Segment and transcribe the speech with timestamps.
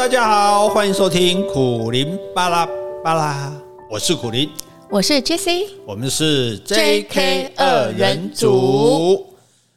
[0.00, 2.66] 大家好，欢迎收听苦林巴拉
[3.04, 3.52] 巴拉，
[3.90, 4.48] 我是苦林，
[4.88, 9.26] 我是 JC，我们是 JK 二人组。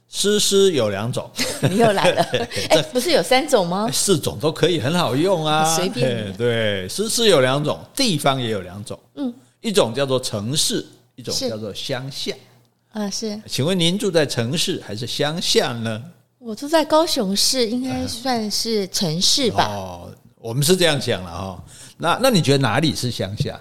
[0.07, 1.29] 诗诗有两种，
[1.69, 2.23] 你 又来了，
[2.71, 3.89] 哎，不是有三种吗？
[3.91, 6.33] 四种都可以，很好用啊，随便。
[6.37, 10.85] 对，诗诗有两种，地方也有两种，嗯，一种叫做城市，
[11.15, 12.33] 一种叫做乡下。
[12.93, 13.37] 啊，是。
[13.45, 16.01] 请问您住在城市还是乡下呢？
[16.45, 19.65] 我住在高雄市，应该算是城市吧。
[19.69, 20.11] 哦，
[20.41, 21.63] 我们是这样想了哈。
[21.97, 23.57] 那那你觉得哪里是乡下？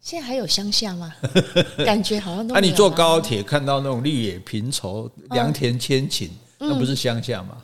[0.00, 1.12] 现在还有乡下吗？
[1.84, 2.54] 感觉好像都。
[2.56, 7.58] 那你坐高铁看到那种绿野平畴、良田千顷，那不是乡下吗？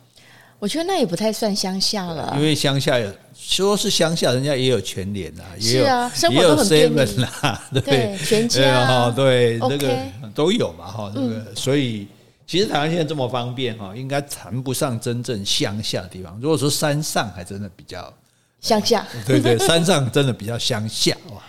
[0.59, 2.31] 我觉得那也不太算乡下了。
[2.37, 9.97] 因为乡下有说是乡下，人家也有全联啊，是啊，也有 seven 啊， 对，全家哈，对，那个
[10.35, 12.07] 都有嘛哈，那个所以。
[12.49, 16.35] 其实台湾现在这么方便哈，应该谈不上真正乡下的地方。
[16.41, 18.11] 如果说山上还真的比较
[18.59, 21.43] 乡下， 对对，山上真的比较乡下哇！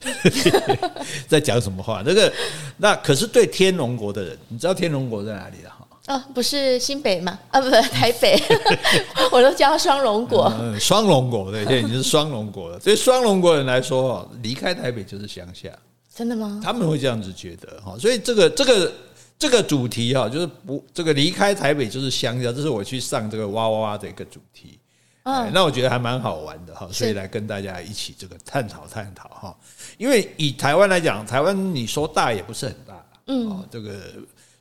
[1.28, 2.02] 在讲什么话？
[2.06, 2.32] 那个
[2.78, 5.86] 那可是对天龙国的人，你知道天龙国在哪里的哈？
[6.06, 7.38] 哦，不是新北吗？
[7.50, 8.42] 啊，不是台北，
[9.30, 10.50] 我都叫双龙国。
[10.58, 12.78] 嗯，双龙国对，现在已经是双龙国了。
[12.78, 15.68] 对双龙国人来说，离开台北就是乡下。
[16.16, 16.62] 真的吗？
[16.64, 18.90] 他们会这样子觉得哈，所以这个这个。
[19.38, 24.78] 这个主题哈，就是不这个离开台北就是乡下，这是我去上这个哇哇哇的一个主题。
[25.24, 29.56] 嗯，那我觉得还蛮好玩的哈，所以来跟大家一起这个探讨探讨哈。
[29.96, 33.98] 因为以台湾来讲，台湾你说大也不是很大，嗯，这个。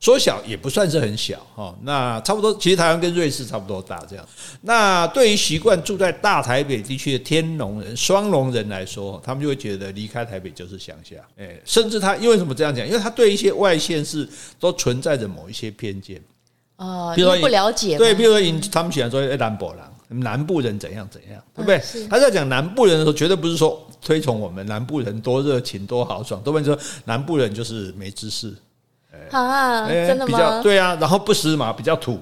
[0.03, 4.27] 缩小也不算是很小哈，那差不多，其实台湾跟瑞士差不多大这样。
[4.59, 11.15] 那对于习惯住在大台北地区的天龙人、双龙人来说，他们就会觉得离开台北就是乡下。
[11.37, 12.85] 诶，甚至他因为什么这样讲？
[12.85, 14.27] 因为他对一些外县市
[14.59, 16.21] 都存在着某一些偏见。
[16.75, 17.97] 哦，比如说不了解。
[17.97, 21.81] 对，比如说他们喜欢说“南博人”，南部人怎样怎样，对不对？
[22.09, 28.53] 他在讲南部人的时候，绝对不是说推崇我们南部人多热情、多豪爽，都会说南部人就是没知识。
[29.31, 30.25] 啊，真的吗？
[30.25, 32.19] 比较对啊，然后不时髦，比较土，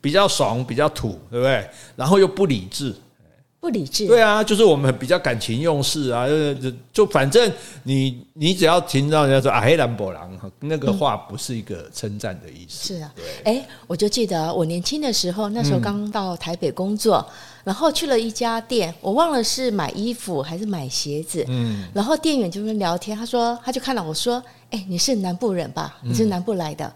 [0.00, 1.68] 比较怂，比较土，对不对？
[1.96, 2.94] 然后又不理智，
[3.62, 4.08] 不理智。
[4.08, 7.50] 对啊，就是我们比较感情用事啊，就就就反正
[7.84, 10.28] 你你只要听到人家说啊黑兰博郎，
[10.58, 12.94] 那个话不是一个称赞的意思。
[12.94, 13.24] 是啊，对。
[13.44, 17.24] 哎，我就记得我年轻的时候，那时候刚到台北工作。
[17.62, 21.44] 然后去了一家店，我忘了是买衣服还是买鞋子。
[21.46, 25.96] 嗯，然后店员就跟聊天，他说他就看到我说：“哎，你是南部人吧？
[26.02, 26.92] 你是南部来的。”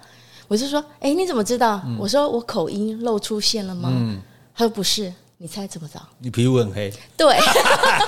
[0.49, 4.21] 我就说：“哎，你怎么知道？”我说：“我口音露出现了吗？”嗯，
[4.57, 6.01] 他说：“不是。”你猜怎么着？
[6.19, 6.91] 你皮肤很黑。
[7.15, 7.37] 对，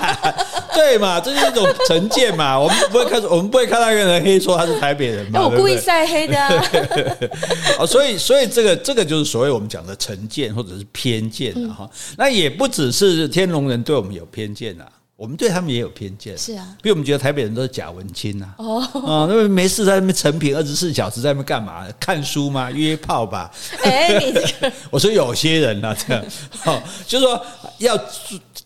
[0.73, 2.57] 对嘛，这是一种成见嘛。
[2.59, 5.45] 我们不会看，我们不会看到一个人黑说他是台北人嘛。
[5.45, 6.65] 我故意晒黑的啊。
[7.77, 11.87] 哦，所以，所以这个，这个就是所谓我们讲的成见或者是偏见了哈。
[12.17, 14.87] 那也不只是天龙人对我们有偏见啊。
[15.19, 21.85] 我们对他们也有偏见，是啊，比如我们觉得台北人都是假文青呐，哦，啊，那么没事在那边成品二十四小时在那边干嘛？
[21.99, 22.71] 看书吗？
[22.71, 23.51] 约炮吧？
[23.83, 26.25] 哎，你这个， 我说有些人啊，这样，
[26.63, 27.45] 哦，就是说
[27.79, 27.99] 要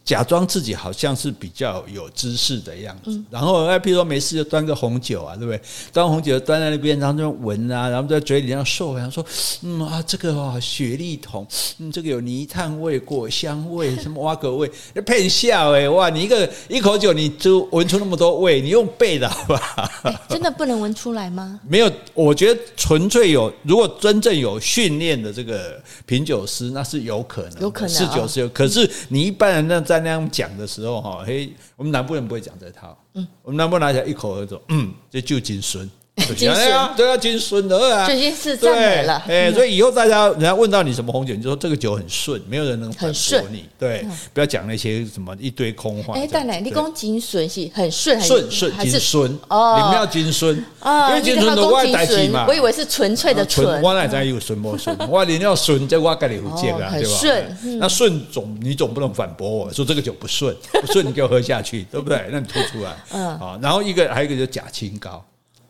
[0.06, 5.59] 假装自己好像是比较有知识的样子，然后哎，比如说没事就端个红酒啊，对不对？
[5.92, 9.25] 端红酒端在那边，然后就闻啊，然后在嘴里这样嗅，然后说，
[9.63, 11.47] 嗯啊，这个啊雪莉桶，
[11.80, 14.72] 嗯，这个有泥炭味、果香味、什么挖格味，
[15.03, 16.43] 骗笑哎，哇，你一个。
[16.68, 19.92] 一口酒你就闻出那么多味，你用背的好吧？
[20.04, 21.59] 欸，真的不能闻出来吗？
[21.68, 28.50] 没有，我觉得纯粹有，如果真正有训练的这个品酒师，那是有可能，有可能，是酒是有。
[28.50, 32.98] 可是你一般人那在那样讲的时候，哈，嘿，我们南部人不会讲这套。
[33.16, 35.90] 嗯，我们南部人拿起来一口喝走，嗯，这就金孙。
[36.38, 39.22] 金孙对啊，金孙的啊，最近是赞美了。
[39.28, 43.66] 哎，所以以后大家人家问到你什么红酒，你就说这个酒很顺，没有人能反驳你。
[43.79, 46.13] 对，不要讲那些什么一堆空话。
[46.13, 52.45] 哎，蛋奶，你讲金孙是很顺，顺顺金孙哦，你们要金孙因为金孙的外代替嘛。
[52.47, 54.95] 我以为是纯粹的纯，我哪知有顺不顺？
[55.10, 57.18] 我你要顺，这我跟你有见啊，对吧？
[57.19, 62.30] 顺，那顺总你总不能反驳我说这个酒不顺，不顺你给我喝下去，对不对？
[62.31, 65.25] 那你吐出来， 嗯，好，然后一个还有一个就假清高。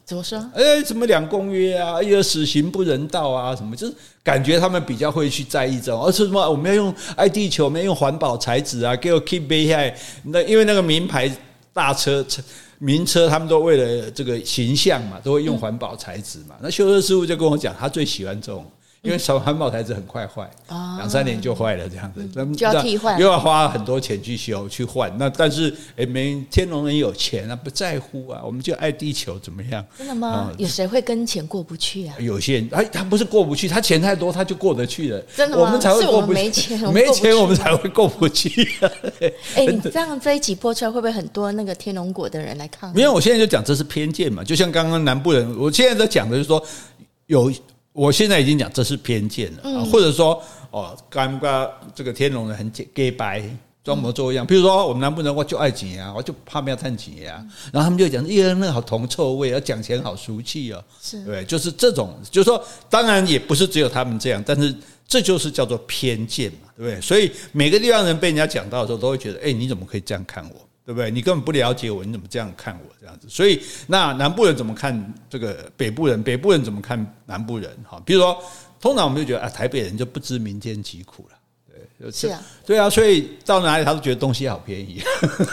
[0.06, 0.38] 怎么说？
[0.54, 1.94] 哎，什么两公约啊？
[1.96, 3.56] 哎呀，死刑不人道啊？
[3.56, 3.76] 什么？
[3.76, 6.50] 就是感觉他们比较会去在意这种，而是什么？
[6.50, 9.80] 我们要用爱地球，我们要用环保材质啊，给我 keep 背下
[10.24, 11.32] 那因为那个名牌
[11.72, 12.42] 大车车
[12.80, 16.56] 名车，他们都为了这个形象嘛，都会用环保材质嘛。
[16.62, 18.66] 那修车师傅就跟我讲，他最喜欢这种
[19.04, 25.14] 因为小环保台子很快坏，两三年就坏了这样子，那么就要替换，又要花很多钱去修去换。
[25.18, 29.86] 那但是哎，没天龙人有钱啊，不在乎啊，我们就爱地球怎么样？
[29.98, 30.50] 真的吗？
[30.58, 32.16] 有谁会跟钱过不去啊？
[32.18, 35.20] 有些人哎，他不是过不去，他钱太多，他就过得去了。
[35.36, 35.64] 真的吗？
[35.64, 38.50] 我们才会过不去，没钱，没钱我们才会过不去。
[39.56, 43.00] 哎，你这样这一集播出来，会不会很多那个天龙果的人来抗议？
[43.00, 46.64] 因为我现在就讲这是偏见嘛，就像刚刚南部人，我现在在讲的就是说
[47.26, 47.52] 有。
[47.94, 50.42] 我现在已经讲这是偏见了啊，或者说
[50.72, 52.84] 哦，刚刚这个天龙人很假
[53.18, 53.44] 白
[53.84, 54.46] 装模作样。
[54.46, 64.74] 比如说我们南部人，我就爱钱啊，我就怕不要赚钱啊，然后他们就讲，耶，那好铜臭味，要讲钱好俗气哦，是对，就是这种，就是说，当然也不是只有他们这样，但是
[65.08, 67.00] 这就是叫做偏见嘛，对不对？
[67.02, 70.56] 所以每个地方人被人家讲到的时候，都会觉得，哎，你怎么可以这样看我？
[70.86, 71.10] 对不对？
[71.10, 73.28] 你根本不了解我，你怎么这样看我这样子？
[73.30, 76.22] 所以那南部人怎么看这个北部人？
[76.22, 77.72] 北部人怎么看南部人？
[77.90, 78.38] 哈，比如说，
[78.82, 81.33] 通常我们就觉得啊，台北人就不知民间疾苦了。
[82.12, 85.02] 是啊，对啊，所以到哪里他都觉得东西好便宜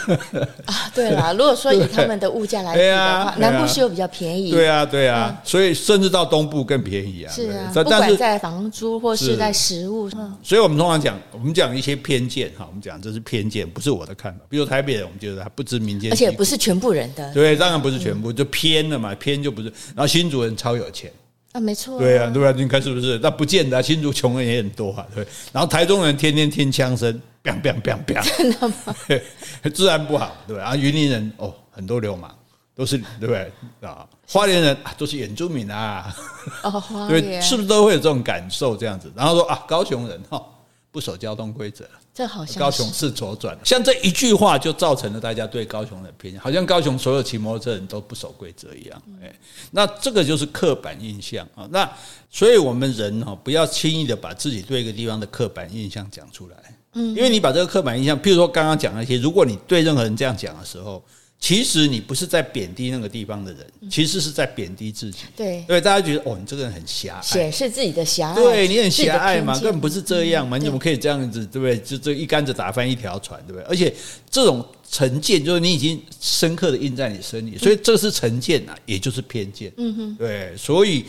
[0.67, 0.91] 啊。
[0.95, 4.51] 对啦，如果说以他们的物价来比的话，南部是有比较便宜。
[4.51, 7.33] 对啊，对啊，所以甚至到东部更便宜啊。
[7.33, 10.39] 是啊，不管在房租或是在食物上。
[10.43, 14.41] 所以我们通常讲，我们讲一些偏见哈，我们讲这是偏见，不是我的看法。
[14.49, 17.33] 比如台北人，我们觉得他不知民间，而且不是全部人的。
[17.33, 19.69] 对，当然不是全部，就偏了嘛，偏就不是。
[19.95, 21.11] 然后新竹人超有钱。
[21.53, 23.19] 啊，没错、啊，对啊，对啊，你看是不是？
[23.23, 25.27] 那不见得、啊，新竹穷人也很多啊，对。
[25.53, 27.13] 然后台中人天天听枪声
[27.43, 28.95] ，biang biang biang biang，真的吗？
[29.75, 30.65] 治安不好，对吧？
[30.65, 32.31] 啊，云林人哦，很多流氓，
[32.75, 33.51] 都是对不对
[33.81, 34.07] 啊？
[34.29, 36.15] 花莲人都是原住民啊，
[36.63, 39.13] 哦，花莲 对，是不是都会有这种感受这样子？
[39.17, 40.45] 然后说啊，高雄人哈。
[40.93, 41.89] 不守交通规则，
[42.21, 49.03] 这好像高雄是左转，像这一句话就造成了大家对高雄的偏见，好像高雄所有骑摩托车人都不守规则一样。
[49.23, 49.35] 哎，
[49.71, 51.67] 那这个就是刻板印象啊。
[51.73, 51.91] 那
[52.31, 56.57] 所以我们人哈，不要轻易的把自己对一个地方的刻板印象讲出来。
[56.93, 61.03] 嗯，因为你把这个刻板印象，譬如说刚刚讲那些，如果你对任何人这样讲的时候。
[61.41, 65.21] 其实你不是在贬低那个地方的人，其实是在贬低自己。
[65.35, 68.35] 对，对，大家觉得哦，你这个人很狭隘，显示自己的狭隘。
[68.35, 71.45] 对，你很狭隘嘛，根本不是这样嘛，你怎么可以这样子？
[71.47, 71.79] 对不对？
[71.79, 73.63] 就这一竿子打翻一条船，对不对？
[73.65, 73.93] 而且
[74.29, 79.73] 这种成见，就是你已经深刻的印在你身里，所以这是成见啊，也就是偏见。
[79.79, 81.07] 嗯哼，对，所以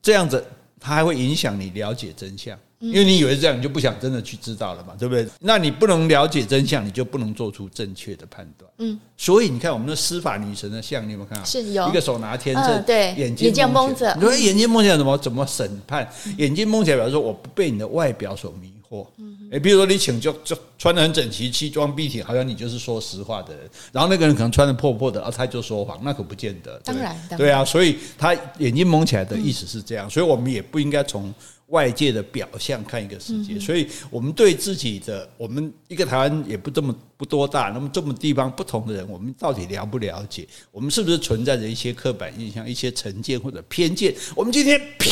[0.00, 0.42] 这样子，
[0.78, 2.56] 它还会影响你了解真相。
[2.86, 5.26] 因为你以为是这样，你就不想真的去知道了嘛，对不对？
[5.40, 8.70] 那你不能了解真相，你就不能做出正确的判断。
[8.78, 11.44] 嗯，所以你看我们的司法女神的像，你有没有看到？
[11.44, 14.14] 是有一个手拿天证，对，眼睛蒙着。
[14.16, 16.08] 你说眼睛蒙起来怎么怎么审判？
[16.36, 19.06] 眼睛蒙起来表示说我不被你的外表所迷惑。
[19.18, 23.68] 嗯，诶，比如说你请就就穿的很整齐，西装笔挺，好像你就是说实话的人。
[23.92, 26.78] 然后那个人可能穿的破破的，啊，他就说谎，那可不见得。
[26.84, 31.32] 当然，对啊，所以他眼睛蒙起来的意思是这样，所以我们也不应该从。
[31.74, 40.46] 外界的表象看一个世界，所以我们对自己的，我们一个台湾也不这么不多大，那么这么地方不同的人，我们到底了不了解？
[40.70, 44.14] 我们是不是存在着一些刻板印象、一些成见或者偏见？
[44.36, 45.08] 我们今天啪，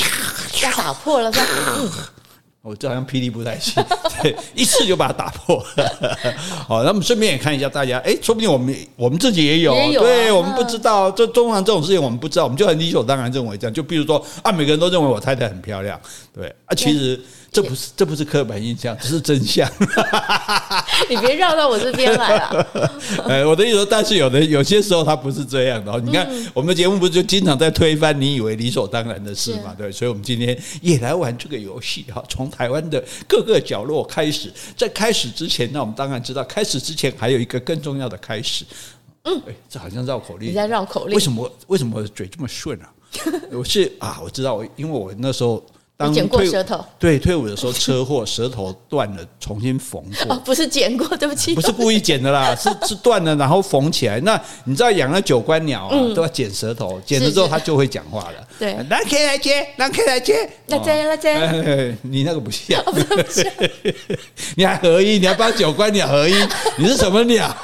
[0.63, 2.13] 要打破了，是吧？
[2.63, 3.85] 我这好像霹雳不太行，
[4.23, 5.61] 对，一次就把它打破。
[6.69, 13.75] 好，那么顺便也看一下大家，哎，说不定我们我们自己也有，也有啊、对我们不知道，这通常这种事情我们不知道，我们就很理所当然认为这样。
[13.75, 16.01] 就比如说啊，每个人都认为我太太很漂亮，
[16.33, 17.21] 对啊，其实。
[17.53, 19.71] 这不是这不是刻板印象，这是真相。
[21.11, 22.67] 你别绕到我这边来了。
[23.29, 26.01] 哎，我的意思说，但是有的有些时候它不是这样的。
[26.01, 29.75] 你看，我们的节目不是就经常在推翻你以为理所当然的事嘛？
[29.77, 32.25] 对，所以，我们今天也来玩这个游戏哈。
[32.27, 38.65] 从台湾的各个角落开始，在开始之前，那我们当然知道，开始之前还有一个更重要的开始。
[39.25, 40.49] 嗯，哎，这好像绕口令。
[40.49, 41.15] 你在绕口令？
[41.15, 41.53] 为什么？
[41.67, 42.91] 为什么嘴这么顺啊？
[43.53, 45.63] 我是啊，我知道，我因为我那时候。
[46.03, 50.35] 当剪过舌头，对，退伍的时候车祸，舌头断了，重新缝过。
[50.35, 54.21] 哦，不是剪过，对不起，不是故意剪的啦，是是断了，然后缝起来。
[54.21, 58.47] 那你知道养了九官鸟啊，都要剪舌头，剪了之后它就会讲话了。
[58.59, 61.97] 对，那可以来接，那可以来接，来接来接。
[62.03, 62.83] 你那个不像，
[64.57, 66.35] 你还合一，你还帮九官鸟合一，
[66.77, 67.55] 你是什么鸟？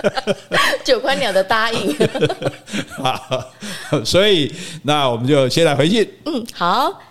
[0.84, 1.96] 九官鸟的答应。
[2.96, 3.44] 好，
[4.04, 4.52] 所以
[4.82, 6.08] 那我们就先来回信。
[6.24, 7.02] 嗯，好。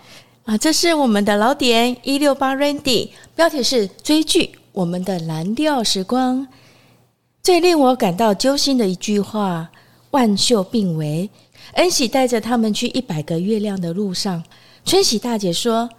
[0.45, 6.47] 啊，这是我们的老点一六八 Randy，标题是追剧，我们的蓝调时光。
[7.41, 9.71] 最令我感到揪心的一句话：
[10.11, 11.27] 万秀病危，
[11.73, 14.43] 恩喜带着他们去一百个月亮的路上。
[14.85, 15.89] 春喜大姐说，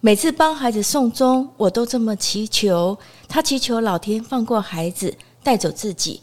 [0.00, 6.22] 每次帮孩子送终，我都这么祈求，她祈求老天放过孩子，带走自己。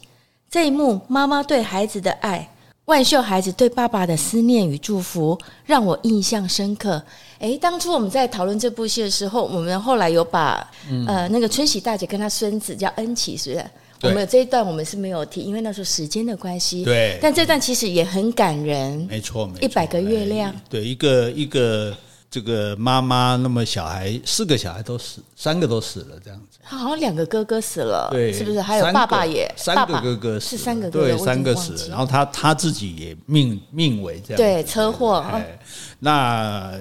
[0.50, 2.50] 这一幕，妈妈对孩子的爱，
[2.88, 7.02] 万秀孩子对爸爸的思念与祝福让我印象深刻。
[7.40, 13.66] 诶，当初我们在讨论这部戏的时候，我们后来有把、嗯、呃那个春喜大姐跟她孙子叫恩琪，是不是？
[14.04, 16.86] 我们有这一段我们是没有提，因为那时候时间的关系。
[16.86, 17.20] 对。
[17.22, 19.06] 但这段其实也很感人。
[19.10, 19.66] 没错，没错。
[19.66, 20.56] 一百个月亮。
[20.70, 21.94] 对，一个一个
[22.30, 26.60] 这个妈妈，那么小孩四个小孩都死，三个都死了，这样子。
[26.64, 28.62] 他好像两个哥哥死了，对，是不是？
[28.62, 31.88] 还有爸爸也，三个哥哥死，是三个哥哥，对，三个死了。
[31.90, 35.26] 然后他他自己也命命为这样，对，车祸。
[35.32, 35.60] 哎，
[36.00, 36.74] 那。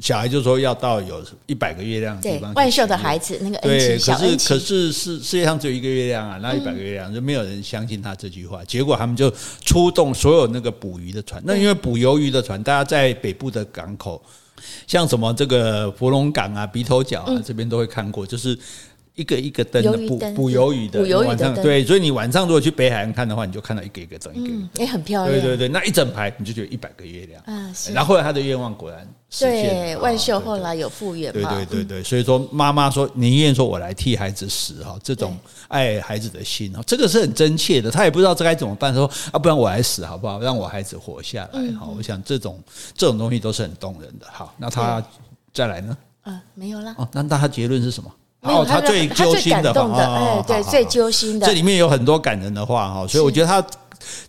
[0.00, 2.54] 小孩就说要到有一百个月亮的地方。
[2.54, 8.64] 万寿的孩子那个恩对，可是可是世世界上只有一个月亮啊，那一百个月亮就没有人相信他这句话。
[8.64, 9.30] 结果他们就
[9.62, 11.42] 出动所有那个捕鱼的船。
[11.44, 14.22] 那因为捕鱿鱼的船，大家在北部的港口，
[14.86, 18.58] 像什么这个芙蓉港啊、鼻头角啊这边都会看过，就是。
[19.14, 25.40] 一个一个灯的捕捕鱿鱼的，晚上对，所以你晚上如果去北海岸看的话，你就看到一个一个灯，一个一个灯，也很漂亮。
[25.40, 27.40] 对对对，那一整排你就觉得一百个月亮。
[27.46, 29.68] 嗯，然后后来他的愿望果然实现。
[29.68, 31.32] 对，万秀后来有复原。
[31.32, 37.92] 对对对对，所以说妈妈说宁愿说我来替孩子死哈，这种爱孩子的心哈，这个是很真切的。
[37.92, 40.40] 他也不知道这该怎么办，说啊，不然我来死好不好？
[40.40, 41.86] 让我孩子活下来哈。
[41.96, 42.60] 我想这种
[42.96, 44.26] 这种东西都是很动人的。
[44.32, 45.00] 好，那他
[45.52, 45.96] 再来呢？
[46.24, 46.92] 嗯，没有了。
[46.98, 48.10] 哦，那那他结论是什么？
[48.44, 51.46] 哦，他最揪心的，哎，对，最揪心的。
[51.46, 53.64] 这里面有很多感人的话哈，所以我觉得他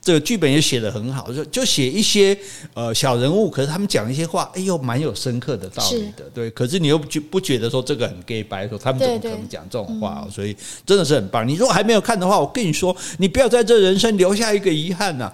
[0.01, 2.37] 这个剧本也写得很好，就就写一些
[2.73, 6.49] 呃小人物，可是他们讲一些话，哎呦，蛮有深刻的道理的，对。
[6.51, 10.27] 可是你又不不觉得说这个很 gay 白，说他们怎么可能讲这种话？
[10.31, 10.55] 所以
[10.85, 11.47] 真的是很棒。
[11.47, 15.31] 你如果还没有看的话，我跟你说，你不要在这人生留下一个遗憾呐。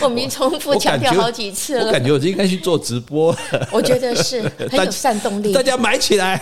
[0.00, 3.36] 我们重复强调好几次了，我感觉我应该去做直播。
[3.70, 4.40] 我觉得是
[4.70, 6.40] 很有煽动力，大家买起来。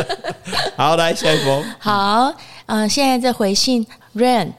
[0.76, 1.64] 好，来下一封。
[1.78, 2.32] 好，
[2.66, 4.52] 嗯、呃，现在在回信 Rain，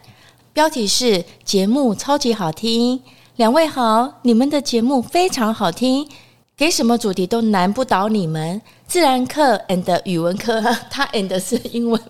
[0.58, 3.00] 标题是节目超级好听，
[3.36, 6.10] 两位好，你们的节目非常好听。
[6.58, 10.60] 给什么主题都难不倒你们，自然课 and 语文课，
[10.90, 12.02] 他 and 是英文，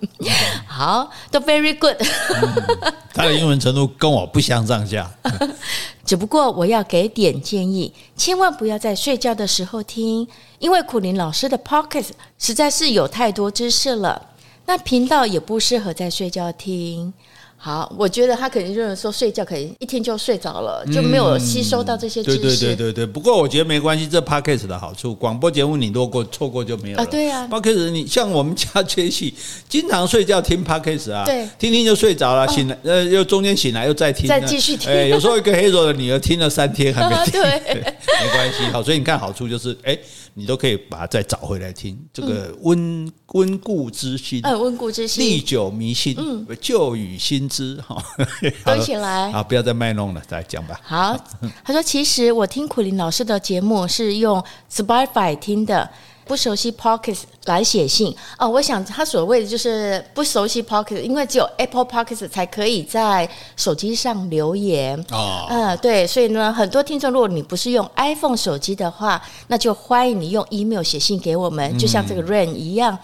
[0.66, 1.98] 好，都 very good。
[2.00, 5.12] 嗯，他的英文程度跟我不相上下。
[6.06, 10.26] 只不过我要给点建议，千万不要在睡觉的时候听，
[10.60, 14.28] 因为苦林老师的 podcast 实在是有太多知识了，
[14.68, 17.14] 那频道也不适合在睡觉听。
[17.60, 22.38] 好，我觉得他肯定就是说睡觉可以一天就睡着了，就没有吸收到这些知识。
[22.38, 23.06] 对对对对对。
[23.06, 27.04] 不过我觉得没关系，这 Podcast 的好处，广播节目你如果错过就没有了。
[27.04, 27.48] 啊，对啊。
[27.52, 29.34] Podcast 你像我们家杰西，
[29.68, 34.92] 经常睡觉听 Podcast 啊，对，听听就睡着了，醒来呃又中间醒来又再听，再继续听。
[34.92, 38.64] 哎，有时候一个黑手的女儿听了三天还没听， 对， 没关系。
[38.72, 39.98] 好，所以你看好处就是哎。
[40.40, 48.00] 你都可以把它再找回来听，这个温温故知新，嗯，温故知新，历久弥新，嗯，旧与新知，哈，
[48.64, 50.80] 都起来， 啊，不要再卖弄了，再讲吧。
[50.84, 51.18] 好，
[51.66, 55.90] 他说，其实我听苦林老师的节目是用 Spotify 听的。
[56.28, 65.48] 不熟悉 Podcast 来写信哦，我想他所谓的就是不熟悉 Podcast，因为只有 Apple Podcast 才可以在手机上留言哦。
[65.50, 72.98] 嗯，对，所以呢，很多听众，如果你不是用 iPhone 手机的话，那就欢迎你用 email 写信给我们，就像这个 Rain 一样。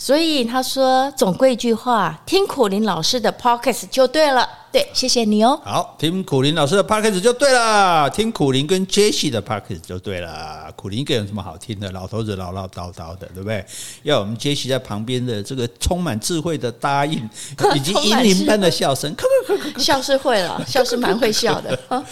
[0.00, 4.48] 所以他说，总归一句话，听苦林老师的 Podcast 就对了。
[4.72, 5.60] 对，谢谢你哦。
[5.62, 10.72] 好，听苦林老师的 Podcast 就对了，听苦林跟 Jessie 的 Podcast 就对了。
[10.74, 11.90] 苦林一个人有什么好听的？
[11.90, 13.62] 老头子唠唠叨叨的，对不对？
[14.04, 17.18] 要我们 Jessie 在旁边的这个充满智慧的答应，
[17.74, 19.12] 以及银铃般的笑声，
[19.76, 21.76] 笑是会了，笑是蛮会笑的。
[21.88, 22.04] 好，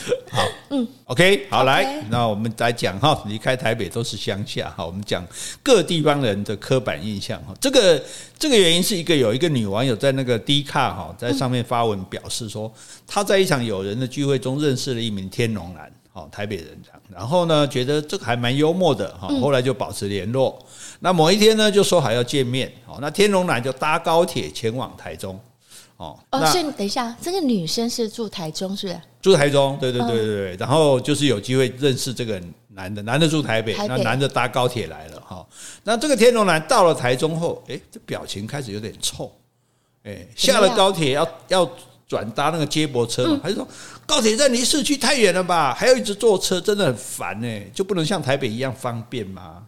[0.71, 5.25] 嗯，OK，好，来，那我们来讲哈，离开台北都是乡下哈，我们讲
[5.63, 7.55] 各地方人的刻板印象哈。
[7.61, 8.03] 这个
[8.37, 12.49] 这个原因是一个有一个女网友在那个 D 卡哈，在上面发文表示。
[12.49, 12.73] 说
[13.07, 20.59] 她在一场友人的聚会中认识了一名天龙男，哦，台北人这样，然后呢，觉得这个还蛮幽默的，哈，后来就保持联络。
[21.01, 25.39] 那某一天呢，就说好要见面，哦，那天龙男就搭高铁前往台中，
[25.99, 29.01] 哦，哦，所以等一下，这个女生是住台中，是不是？
[29.21, 35.47] 住台中，对对对对对，然后就是有机会认识这个男的，男的住台北，台北那男的搭高铁来了，哈，
[35.85, 39.31] 那这个天龙男到了台中后，哎，这表情开始有点臭，
[40.05, 41.71] 哎，下了高铁要要。
[42.09, 43.69] 转搭那个接驳车嘛，他就说
[44.07, 45.75] 高铁站离市区太远了吧？
[45.75, 47.61] 还要一直坐车，真的很烦呢。
[47.75, 49.63] 就不能像台北一样方便吗？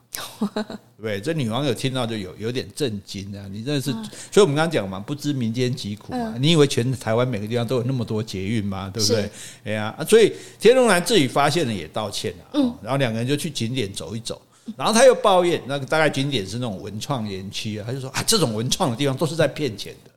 [1.00, 3.44] 对，这女网友听到就有有点震惊啊！
[3.50, 3.90] 你真的是，
[4.32, 6.34] 所以我们刚刚讲嘛，不知民间疾苦嘛。
[6.38, 8.90] 你以为全台湾每个地方都有那么多捷运吗？
[8.92, 9.30] 对不对？
[9.64, 12.78] 哎呀，所以天龙男自己发现了也道歉了。
[12.82, 14.40] 然后两个人就去景点走一走，
[14.76, 20.09] 然后他又抱怨，那个大概景点是那种文创园区啊，他就说啊，这种文创的地方都是在骗钱的。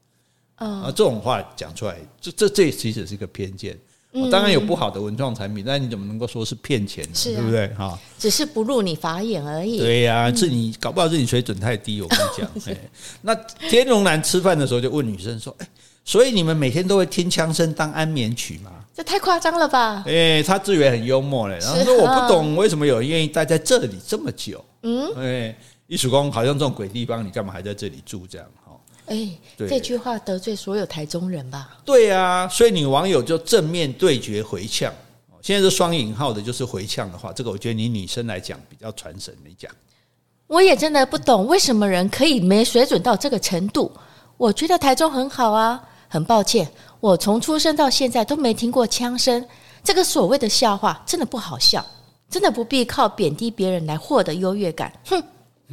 [0.64, 3.78] 啊，这种话讲出来，这这这其实是一个偏见。
[4.16, 7.10] 嗯、当然有不好的文创产品，但你怎么能够说是骗钱呢？
[7.16, 7.68] 是啊、对不对？
[7.70, 9.80] 哈，只是不入你法眼而已。
[9.80, 12.00] 对呀、啊，是你搞不好是你水准太低。
[12.00, 12.76] 我跟你讲，
[13.24, 13.34] 那
[13.68, 15.68] 天龙男吃饭的时候就问女生说：“哎，
[16.06, 20.04] 所以你们每天都会听枪声当安眠曲吗？”这太夸张了吧？
[20.06, 28.48] 哎，他自以为很幽默嘞，然后说：“我不懂为什么有人愿意待在这里这么久。”嗯，哎，艺术工好像这种鬼地方，你干嘛还在这里住这样？
[28.58, 28.93] 哎，欸、
[29.58, 31.78] 对这句话得罪所有台中人吧？
[31.86, 34.94] 对啊，所以女网友就正面对决回呛。
[35.42, 39.36] 现在是双引号的，就是回呛的话，这个我觉得你女生来讲比较传神。
[39.46, 39.70] 你讲，
[40.48, 43.92] 我也真的不懂为什么人可以没水准到这个程度。
[44.38, 49.46] 我觉得台中很好啊，很抱歉，我从出生到现在都没听过枪声。
[49.84, 51.86] 这个所谓的笑话真的不好笑，
[52.30, 54.94] 真的不必靠贬低别人来获得优越感。
[55.06, 55.22] 哼。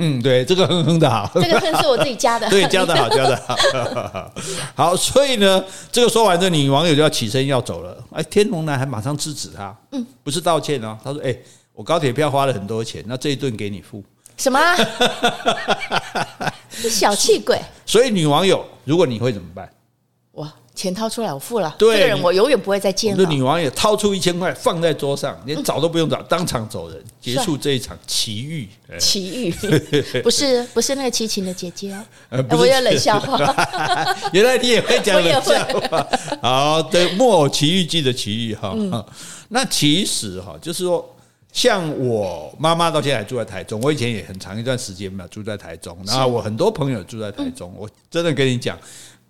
[0.01, 4.33] 嗯，对，这个哼哼的好，这个哼是我自己加的， 对，加的好，加的好，
[4.75, 11.37] 好，所以呢，这个说完，这女网友就要起身要走了，哎，天龙男还马上制止他，嗯，不是道歉哦，他说，哎，
[11.75, 14.03] 我高铁票花了很多钱，那这一顿给你付，
[14.39, 14.59] 什么？
[16.89, 19.71] 小气鬼，所以女网友，如果你会怎么办？
[20.81, 20.83] 哇！
[20.83, 21.75] 钱掏出来，我付了。
[21.79, 23.23] 对，这个人我永远不会再见了。
[23.23, 28.67] 那女王也掏出一千块放在桌上，连找都不用找，当场走人，结束这一场奇遇。
[28.99, 29.55] 奇遇，
[30.25, 32.03] 不是不是那个齐秦的姐姐哦。
[32.51, 33.39] 我有冷笑话。
[34.33, 36.07] 原来你也会讲冷笑话。
[36.41, 38.75] 好的，《木偶奇遇记》的奇遇哈。
[39.51, 41.15] 那其实哈，就是说，
[41.53, 48.79] 像我妈妈到现在还住在台中，我以前也很长一段时间嘛住在台中，然后我很多朋友住在台中，我真的跟你讲。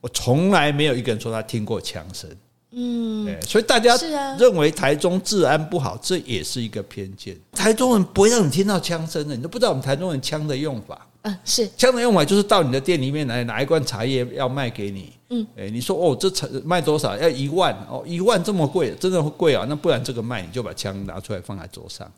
[0.01, 2.31] 我从来没有一个人说他听过枪声，
[2.73, 3.97] 嗯，所以大家
[4.39, 7.37] 认为台中治安不好，这也是一个偏见。
[7.53, 11.07] 台中人不会让你听到枪声的，你都不知道我们台中人枪的用法。
[11.23, 17.15] 嗯，是枪的用法就是到你的店里面来拿一罐茶叶要卖给你，嗯，哎，你说哦，这茶卖多少？
[17.19, 19.67] 要一万哦，一万这么贵，真的会贵啊？
[19.69, 22.11] 那不然这个卖，你就把枪拿出来放在桌上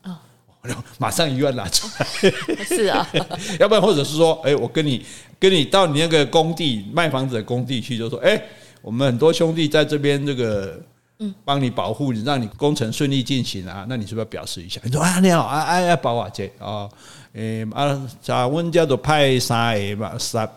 [0.71, 0.83] 啊。
[0.97, 3.07] 马上一万拿出来，是啊，
[3.59, 5.05] 要不然或者是说，哎，我跟你
[5.39, 8.41] 跟你到你那个工地卖房子的工地去，就说，哎，
[8.81, 10.79] 我们很多兄弟在这边这个，
[11.19, 14.79] 嗯，帮你保护你，让你工程顺利进行啊，那你是不是要表示一下？
[14.83, 16.87] 你说啊，你好啊，哎呀，保瓦姐啊，
[17.33, 20.49] 诶啊，咱温叫做派三个嘛，三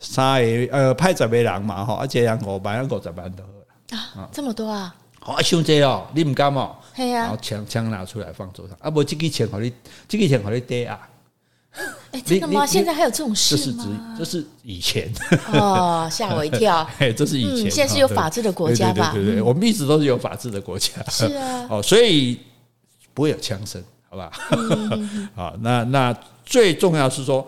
[0.00, 3.44] 三个呃派十个人嘛哈，而且人五万，五十万都
[3.96, 4.92] 好啊，这么多啊。
[5.24, 9.72] 好，兄弟哦，你唔敢哦，啊、然后枪枪拿出来放桌上，啊不，这个钱好你，
[10.08, 11.08] 这个钱好你爹啊！
[12.10, 12.66] 哎，真的吗？
[12.66, 13.62] 现在还有这种事吗？
[13.62, 15.08] 这是指，这是以前
[15.52, 16.84] 哦，吓我一跳。
[16.98, 19.12] 哎，这是以前，嗯、现在是有法治的国家吧？
[19.12, 20.90] 对对对，对，对，我们一直都是有法治的国家。
[21.08, 22.36] 是啊， 哦，所以
[23.14, 23.80] 不会有枪声，
[24.10, 24.28] 好吧？
[25.36, 26.12] 好，那那
[26.44, 27.46] 最重要是说，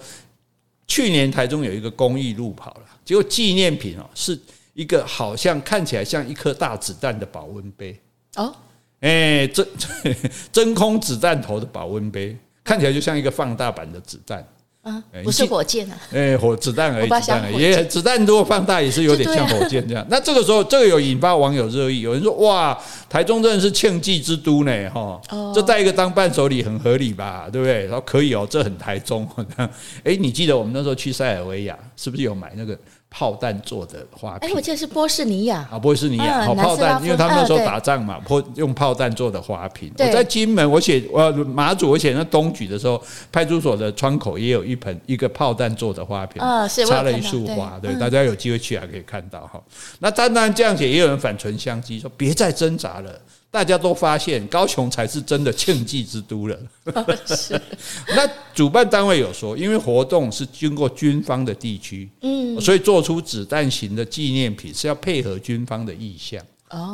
[0.87, 4.39] 去年台中有一个公益路跑了，结果纪念品哦是。
[4.75, 7.99] 一个好像看起来像一颗大子弹的保温杯
[8.37, 8.55] 哦，
[9.01, 9.67] 哎，真
[10.53, 14.47] 真空子弹头的保温杯，看起来就像一个放大版的子弹
[14.83, 20.05] 啊，不是火箭啊，哎，火子弹而已，子弹而已，也子弹如果放大也是有点像火箭这样。
[20.11, 22.77] 那这个时候，这个有引发网友热议，有人说哇，
[23.09, 25.21] 台中真的是庆忌之都呢，哈，
[25.55, 27.87] 这带一个当伴手礼很合理吧，对不对？
[27.87, 29.27] 然后可以哦，这很台中。
[30.05, 32.77] 哎，你记得我们那时候去塞尔维亚，是不是有买那个？
[33.17, 39.89] 炮弹做的花瓶，哎，我记得是波士尼亚啊，波士尼亚，好炮弹，因为他们那时候打仗嘛，破用炮弹做的花瓶。
[39.97, 43.01] 我在金门，我写我马祖，我写那东莒的时候，
[43.31, 46.43] 派出所的窗口也有一盆一个炮弹做的花瓶，
[46.89, 49.63] 插了一束花，对，大家有机会去还可以看到哈。
[50.01, 53.21] 那当然这样写，也有人反唇相讥说，别再挣扎了。
[53.55, 56.59] 大家都发现高雄才是真的庆忌之都了。
[57.25, 57.55] 是，
[58.17, 66.45] 那主办单位有说，因为活动是经过军方的地区，嗯，所以做出子弹型的纪念品是要配合军方的意向，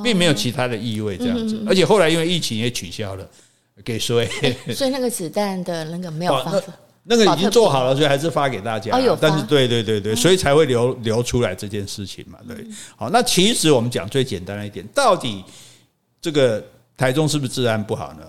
[0.05, 1.59] 并没有其他的意味这样子。
[1.66, 3.27] 而且后来因为疫情也取消了，
[3.83, 4.29] 给谁？
[4.77, 6.53] 所以那个子弹的那个没有发，
[7.05, 8.90] 那个已经做好了，所以还是发给大家。
[9.18, 12.38] 但是对对对对，所以才会流流出来这件事情嘛。
[12.46, 12.55] 对，
[12.96, 15.42] 好，那其实我们讲最简单的一点，到底。
[16.20, 16.62] 这个
[16.96, 18.24] 台中是不是治安不好呢？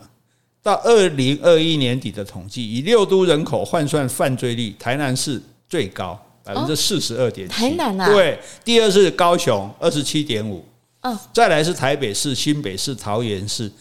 [0.64, 7.54] 到二零二一年底的统计，以六都人口换算犯罪率，台南市最高百分之四十二点七。
[7.54, 10.64] 台南啊，对，第二是高雄二十七点五，
[11.02, 13.72] 嗯，再来是台北市、新北市、桃园市，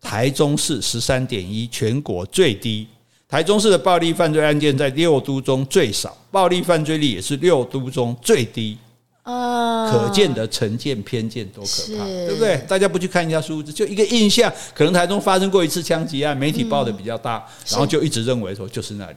[0.00, 2.88] 台中市十三点一，全国最低。
[3.28, 8.78] 台中市的暴力犯罪案件在六都中最少，暴力犯罪率也是六都中最低。
[9.26, 12.64] 啊，可见的成见偏见多可怕，对不对？
[12.68, 19.16] 大家不去看一下数字，就一个印象，可能台中发生过一次枪击案，媒体报的比较大，然后就一直认为说就是那里。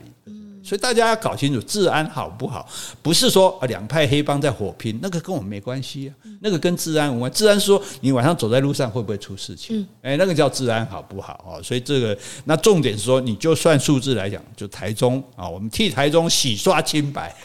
[0.70, 2.70] 所以大家要搞清楚治安好不好，
[3.02, 7.32] 不是说啊两派黑帮在火拼，那个跟我们没关系啊，那个跟治安无关。
[7.32, 9.88] 治安说你晚上走在路上会不会出事情？
[10.04, 11.58] 哎，那个叫治安好不好啊？
[11.64, 17.36] 所以这个那重点是说，你就算数字来讲，就台中啊，我们替台中洗刷清白。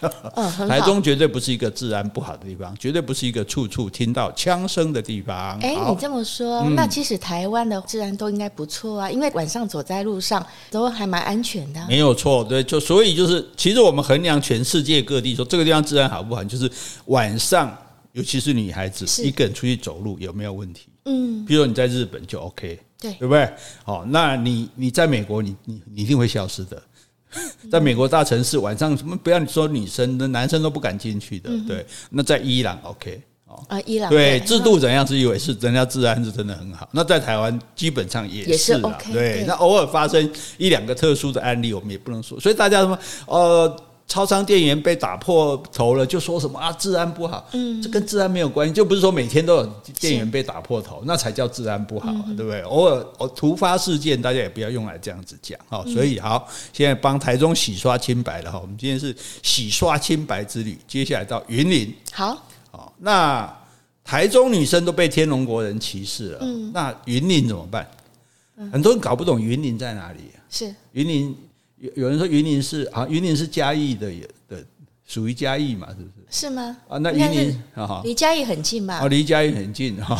[0.68, 5.58] 台中绝对不是一个治安不好的地方，绝对不是一个处处听到枪声的地方。
[5.60, 11.80] 哎，你这么说，那其实台湾的治安都应该不错啊，因为晚上走在路上都还蛮安全的。
[11.88, 16.70] 没有错，对，就所以就是，其实我们衡量全世界各地说这个地方治安好不好，就是
[17.06, 17.76] 晚上，
[18.12, 20.88] 尤其是女孩子一个人出去走路有没有问题？
[21.04, 23.48] 嗯，比如说你在日本就 OK，对，对不对？
[23.84, 26.82] 好，那你你在美国，你你你一定会消失的。
[27.70, 31.50] 在美国大城市晚上什么不要说女生那，男生都不敢进去的。
[31.66, 33.20] 对，那在伊朗 OK。
[33.68, 36.88] 啊，伊朗对制度怎样是以为是人家治安是真的很好。
[36.92, 39.44] 那在台湾基本上也是啦，对。
[39.46, 42.38] 那偶尔发生一两个特殊的案例，我们也不能说。
[42.40, 47.48] 所以大家说，呃，超商店员被打破头了，就说什么啊，治安不好。
[47.52, 49.66] 嗯，这跟治安没有关系，就不是说每天都有
[49.98, 52.60] 店员被打破头，那才叫治安不好，对不对？
[52.62, 55.58] 偶尔突发事件，大家也不要用来这样子讲。
[55.68, 58.58] 好，所以好，现在帮台中洗刷清白了哈。
[58.60, 61.94] 我们今天是洗刷清白之旅，接下来到云林。
[62.12, 62.36] 好。
[63.04, 63.54] 那
[64.02, 67.86] 台中女生都被天龙国人歧视了，嗯，那云林怎么办？
[68.72, 70.20] 很多人搞不懂云林在哪里。
[70.48, 71.36] 是云林
[71.76, 74.10] 有有人说云林是啊，云林是嘉义的
[74.48, 74.64] 的，
[75.06, 76.40] 属于嘉义嘛，是不是？
[76.40, 76.76] 是吗？
[76.88, 79.00] 啊，那云林啊，离嘉义很近吧？
[79.02, 80.18] 哦，离嘉义很近哈。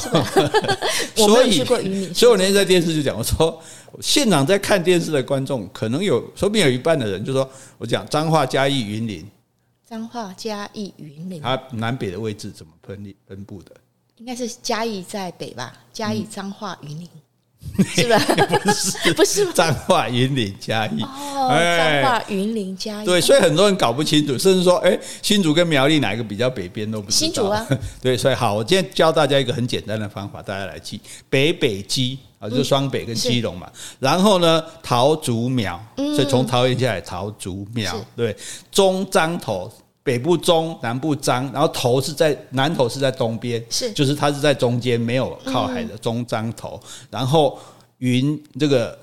[1.17, 3.63] 我没有去过云林，所以我那天在电视就讲，我说
[4.01, 9.27] 现场在看电视的观众可能有，说不定有一半的人就说，我讲彰化嘉义云林。
[9.95, 13.71] 彰化、嘉义、云林，它南北的位置怎么分立分布的？
[14.17, 15.73] 应该是嘉义在北吧？
[15.93, 17.09] 嘉义、彰化、云林，
[17.95, 18.19] 是吧？
[18.65, 21.01] 不是，不是彰化、云林、嘉义。
[21.01, 23.07] 哦，彰化、云林、嘉义。
[23.07, 27.17] 对，所以很多人搞不清楚，甚至说，哎，新竹跟苗栗哪一个比较北边都不知道。
[27.17, 27.65] 新竹啊。
[28.03, 33.71] 对，所以好，我今天教大家一个很简单的方法，大家来记：北北基啊，就是双北跟基隆嘛。
[34.01, 37.95] 然后呢，桃竹苗，所以从桃园下来，桃竹苗。
[38.17, 38.37] 对，
[38.73, 39.71] 中彰投。
[40.05, 43.91] 北部中，南部彰，然后头是在南头是在东边，是。
[43.93, 46.79] 就是它是在中间，没有靠海的中彰投，
[47.11, 47.59] 然后
[47.99, 48.97] 云这个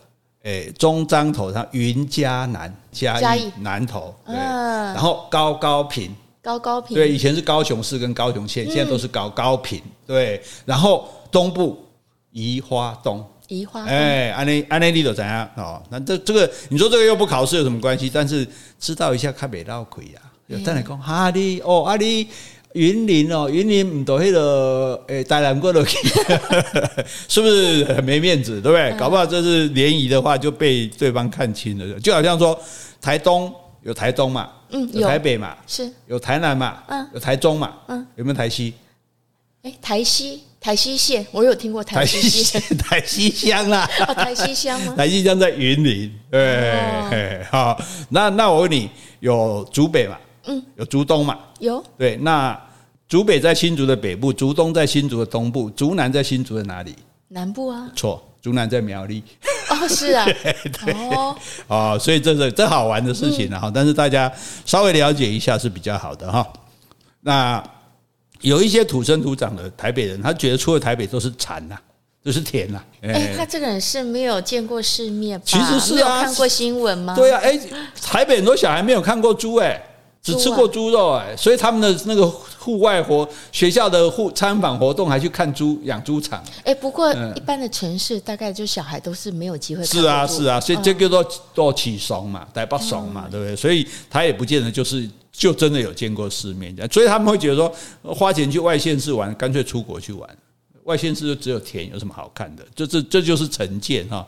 [0.44, 6.10] 诶中彰头上云嘉南嘉义南头，对，然后高高平。
[6.44, 11.84] 高高平，对，以前是高雄市跟高雄县，现在都是高高平，对，然后东部
[12.32, 13.24] 宜花东。
[13.48, 15.84] 宜花，哎，安内安内利都怎样哦？
[15.90, 18.10] 那这这个你说这个又不考试有什么关系？
[18.12, 18.48] 但是
[18.80, 20.22] 知道一下看北绕亏呀。
[20.60, 22.28] 再来讲，哈你哦，阿你
[22.74, 25.98] 云林哦，云林唔到迄个诶，台南过落去，
[27.28, 28.62] 是不是很没面子？
[28.62, 28.94] 对不对？
[28.98, 32.00] 搞不好这是联谊的话，就被对方看清了。
[32.00, 32.58] 就好像说，
[33.02, 38.74] 台东有台东嘛，嗯，有台北嘛，是有台南嘛，嗯，有台中嘛，嗯，有没有台西？
[39.64, 43.86] 诶，台西台西县，我有听过台西县，台西乡啦，
[44.16, 44.94] 台西乡吗？
[44.98, 50.18] 台西乡在云林，对，好，那那我问你，有竹北嘛？
[50.46, 51.38] 嗯，有竹东嘛？
[51.60, 51.84] 有。
[51.98, 52.60] 对，那
[53.08, 56.96] 竹北在新竹的北部，竹东在新竹的东部，竹南在新竹的哪里？
[57.28, 57.90] 南部啊。
[57.96, 59.24] 错，竹南在苗栗。
[59.70, 60.26] 哦，是啊。
[60.86, 60.94] 对。
[60.94, 61.36] 哦。
[61.68, 64.32] 哦，所以这是这好玩的事情哈，嗯、但是大家
[64.66, 66.46] 稍微了解一下是比较好的哈。
[67.22, 67.64] 那
[68.42, 71.82] 有一些土生土长的台北人，他觉得出了台北都是蚕呐、啊，
[72.24, 72.86] 都是甜呐、啊。
[73.04, 75.46] 哎、欸，他这个人是没有见过世面吧？
[75.46, 75.96] 其实是啊。
[75.96, 77.14] 没有看过新闻吗？
[77.16, 77.70] 对啊，哎、欸，
[78.02, 79.88] 台北很多小孩没有看过猪哎、欸。
[80.24, 86.44] 只吃过猪肉哎，所以他们的那个户外活学校的户参访活动还去看猪养猪场。
[86.64, 89.84] 哎，不过一般的城市大概就小孩都是没有机会。
[89.84, 93.56] 是啊是啊，所以这个都都起怂嘛，台北怂嘛，对不对？
[93.56, 97.74] 所以他也不见得就是就真的有见过世面，所以他们会觉得说
[98.14, 100.30] 花钱去外县市玩，干脆出国去玩。
[100.84, 102.64] 外县市就只有田，有什么好看的？
[102.76, 104.28] 这这这就是成见哈。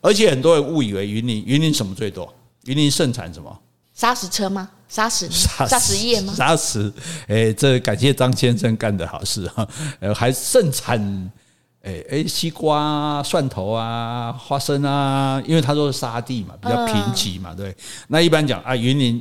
[0.00, 2.32] 而且很多人误以为云林云林什么最多？
[2.64, 3.58] 云林盛产什么？
[3.94, 4.68] 砂石车吗？
[4.88, 6.32] 砂石砂石业吗？
[6.36, 6.92] 砂石，
[7.26, 9.66] 哎，这感谢张先生干的好事哈，
[9.98, 11.30] 呃，还盛产，
[11.82, 17.74] 哎哎，西瓜、蒜头啊、花生啊，因为他说是沙地嘛，比较贫瘠嘛，对。
[18.08, 19.20] 那一般讲啊，云林，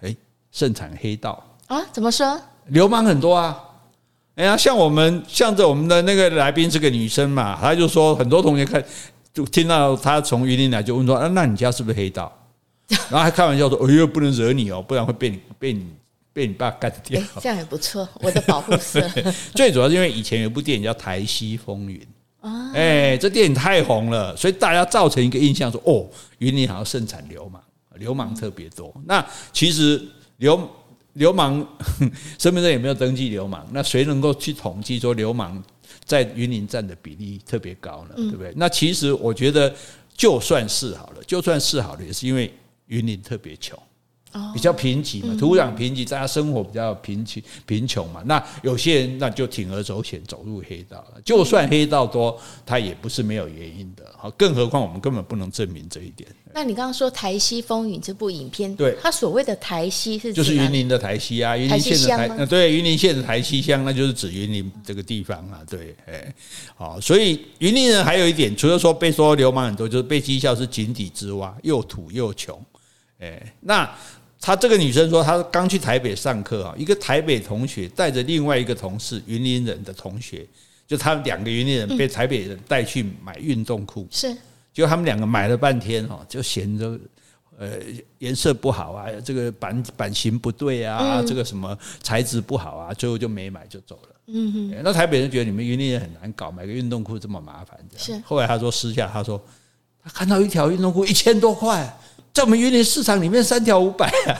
[0.00, 0.14] 哎，
[0.52, 1.82] 盛产黑道啊？
[1.92, 2.40] 怎么说？
[2.68, 3.58] 流氓很多啊！
[4.36, 8.82] 哎呀，像我们，向着我们的那个来宾是个女生嘛，她就说很多同学看，
[9.34, 12.32] 就听到她从云林来，就问说，啊，那你家是不是黑道？
[13.10, 15.86] 然后还开玩笑说：“哎呦，不能惹你哦，不然会被你 被你
[16.32, 19.00] 被你爸干掉。”这样也不错，我的保护色。
[19.54, 21.98] 最主要是因为以前有部电影叫《台西风云》
[22.48, 26.06] 啊，哎，这电影太红了，所以大家造成一个印象说：“哦，
[26.38, 27.60] 云林好像盛产流氓。”
[27.96, 28.92] 流氓特别多。
[29.06, 30.02] 那其实
[30.38, 30.68] 流
[31.12, 31.64] 流氓
[32.40, 35.62] 身份证也没有登记流氓，那谁能够去统计说流氓
[36.04, 38.14] 在云林占的比例特别高呢？
[38.16, 38.52] 对不对？
[38.56, 39.72] 那其实我觉得，
[40.16, 42.52] 就算是好了，就算是好了，也是因为
[42.86, 43.78] 云林特别穷。
[44.52, 48.20] 比较贫瘠嘛，土壤贫瘠，大家生活比较贫瘠贫穷嘛。
[48.26, 51.20] 那有些人那就铤而走险，走入黑道了。
[51.24, 54.04] 就算黑道多，他也不是没有原因的。
[54.18, 56.28] 好，更何况我们根本不能证明这一点。
[56.52, 65.60] 那你刚刚说《台西风云》这部影片，对，它所谓的台西是就是云林的台西啊，云林县的台，对，云林县的台西乡，那就是指云林这个地方啊。
[65.70, 66.34] 对，哎，
[66.74, 72.60] 好，所以云林人还有一点，除了说被说流氓很多，就是被讥笑是井底之蛙，又土又穷。
[73.24, 73.90] 哎，那。
[74.46, 80.46] 她这个女生说，她刚去台北上课啊，一个台北同学带着另外一个同事云林人的同学，
[80.86, 84.36] 就他们两个云林人被台北人带去买运动裤，是，
[84.70, 87.00] 就他们两个买了半天哈，就嫌着
[87.56, 87.78] 呃
[88.18, 94.08] 颜色不好啊，这个版版型不对啊，这个什么材质不好啊，最后就没买就走了。
[94.26, 98.20] 嗯哼，那台北人觉得你们云林人很难搞，买个运动裤这么麻烦，是。
[98.26, 99.42] 后来他说私下他说，
[100.02, 101.98] 他看到一条运动裤一千多块。
[102.34, 104.34] 在我们云林市场里面，三条五百啊，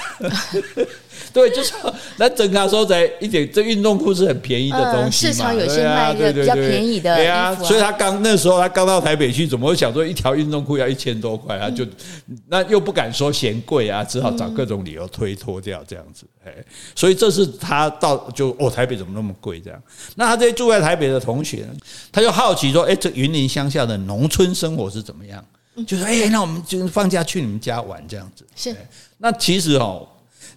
[1.32, 1.72] 对，就是
[2.16, 11.70] 那整个说在一点，这运动裤是很便宜的东西嘛，市场有些卖的比较便宜的，对啊，所以他刚那时候他刚到台北去，怎么会想说一条运动裤要一千多块啊？
[11.70, 11.86] 就
[12.48, 16.52] 那又不敢说嫌贵啊，只好找各种理由推脱掉这样子，哎，
[16.96, 19.80] 所以这是他到就哦，台北怎么那么贵这样？
[20.16, 21.64] 那他这些住在台北的同学，
[22.10, 25.44] 他就好奇说，哎，这云林乡下的农村生活是怎么样？
[25.86, 28.46] 就说哎，那我们就放假去你们家玩这样子。
[28.54, 28.76] 是，
[29.18, 30.06] 那其实哦，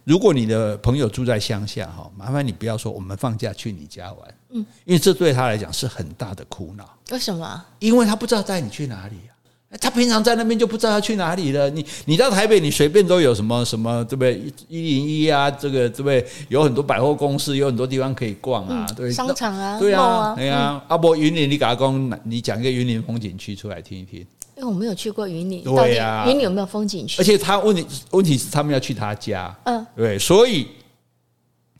[0.03, 6.87] 如果你的朋友住在乡下哈，麻烦你不要说我们放假去你家玩，嗯，因为这对他来讲是很大的苦恼。
[7.11, 7.65] 为什么？
[7.79, 9.33] 因为他不知道带你去哪里啊。
[9.81, 11.69] 他平常在那边就不知道要去哪里了。
[11.69, 14.41] 你你到台北，你随便都有什么什么，对不对？
[14.69, 16.25] 一零一啊，这个对不对？
[16.47, 20.81] 有很多百货公司，有很多地方可以逛啊，对，商场啊，对啊，对啊。
[20.87, 24.25] 阿伯云林，你给他讲，你讲一个云林风景区出来听一听。
[24.57, 27.21] 因为我没有去过云岭，对呀，云岭有没有风景区？
[27.21, 30.67] 而且他问题问题是他们要去他家，嗯，对，所以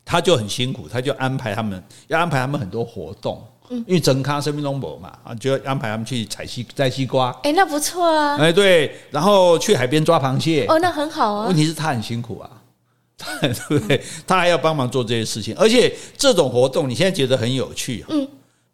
[0.04, 11.48] 他就很辛苦，他就安排他们要安排他们很多活动，嗯，因为整康生命中博嘛，啊，就要安排他们去采西摘西瓜，哎，那不错啊，哎，对，然后去海边抓螃蟹，哦，那很好啊。
[11.48, 12.48] 问题是他很辛苦啊，
[13.42, 14.00] 对不对？
[14.24, 18.28] 他还要帮忙做这些事情，而且这种活动你现在觉得很有趣，嗯，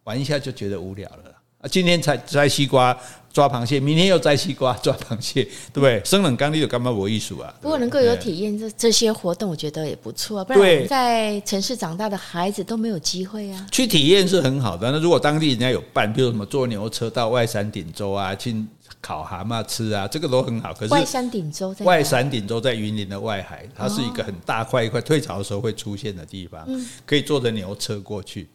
[0.05, 1.34] 玩一下就觉得无聊了。
[1.65, 2.95] 啊，今天采摘西瓜。
[3.35, 5.43] 抓螃蟹，明天又摘西瓜，抓螃蟹，
[5.75, 6.01] 对不对？
[6.05, 7.53] 生冷刚力有干嘛我艺术啊？
[7.61, 10.45] 不过能够有体验这这些活动，我觉得也不错。
[10.45, 13.67] 不然在城市长大的孩子都没有机会啊。
[13.73, 14.89] 去体验是很好的。
[14.93, 18.55] 那如果当地人家有办，比如什么坐牛车到外山顶洲啊，去
[19.01, 20.73] 烤蛤蟆吃啊，这个都很好。
[20.73, 26.65] 可是外山顶洲在外山顶洲在云林的外海，它是一个很大块一块退潮的时候会出现的地方，
[27.05, 28.47] 可以坐着牛车过去。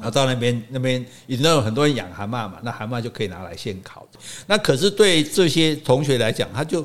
[0.00, 4.06] 然后到那边，那边已经有很多人养蛤蟆嘛，那蛤蟆就可以拿来现烤。
[4.46, 6.82] 那可是对这些同学来讲，他就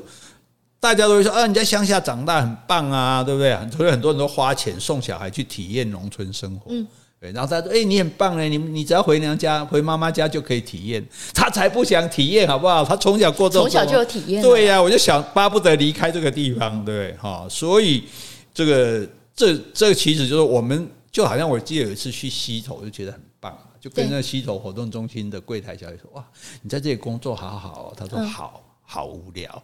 [0.78, 3.58] 大家都会说啊，你在乡下长大很棒啊，对不对？
[3.74, 6.70] 所以很多人都花钱送小孩去体验农村生活。
[6.70, 6.86] 嗯，
[7.18, 7.32] 对。
[7.32, 11.02] 然后他说：“哎，你很棒嘞，你你只要回娘家、回妈妈家就可以体验。”
[11.32, 12.84] 他才不想体验，好不好？
[12.84, 14.42] 他从小过这种从小就有体验。
[14.42, 17.46] 对呀，我就想巴不得离开这个地方，对哈。
[17.48, 18.04] 所以
[18.52, 20.86] 这个这这其实就是我们。
[21.16, 26.22] 就好像我记得有一次去溪头，就觉得很棒，就跟那溪头活动中心的柜台小姐说：“哇，
[26.60, 29.62] 你在这里工作好好。”她说：“好好无聊。”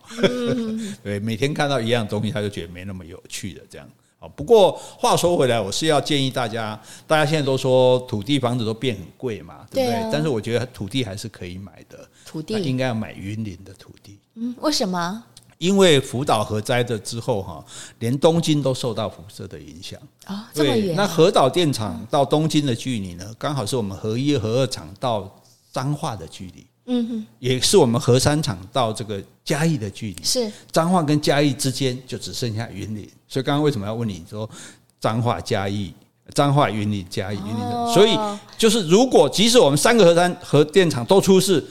[1.05, 3.87] 对，每天看到一样东西，她就觉得没那么有趣的这样。
[4.19, 10.09] 啊，不过话说回来，我是要建议大家，大家现在都说土地房子都变很贵嘛，对不对？
[10.11, 14.19] 但是我觉得土地还是可以买的，土地应该要买云林的土地。
[14.37, 15.23] 嗯，为什么？
[15.62, 17.64] 因为福岛核灾的之后哈，
[18.01, 20.96] 连东京都受到辐射的影响啊，这么远。
[20.96, 25.33] 那核岛电厂到东京的距离呢，刚好是我们核一、核二厂到
[25.70, 30.25] 彰化的距离，嗯哼，也是我们核三厂到这个嘉义的距离。
[30.25, 34.51] 是彰化跟嘉义之间就只剩下云林，所以刚刚为什么要问你说
[34.98, 35.94] 彰化、嘉义、
[36.35, 37.94] 彰化、云林、嘉义、云林？
[37.94, 38.18] 所以
[38.59, 41.64] 就是如果即使我们三个核三核电厂都出事。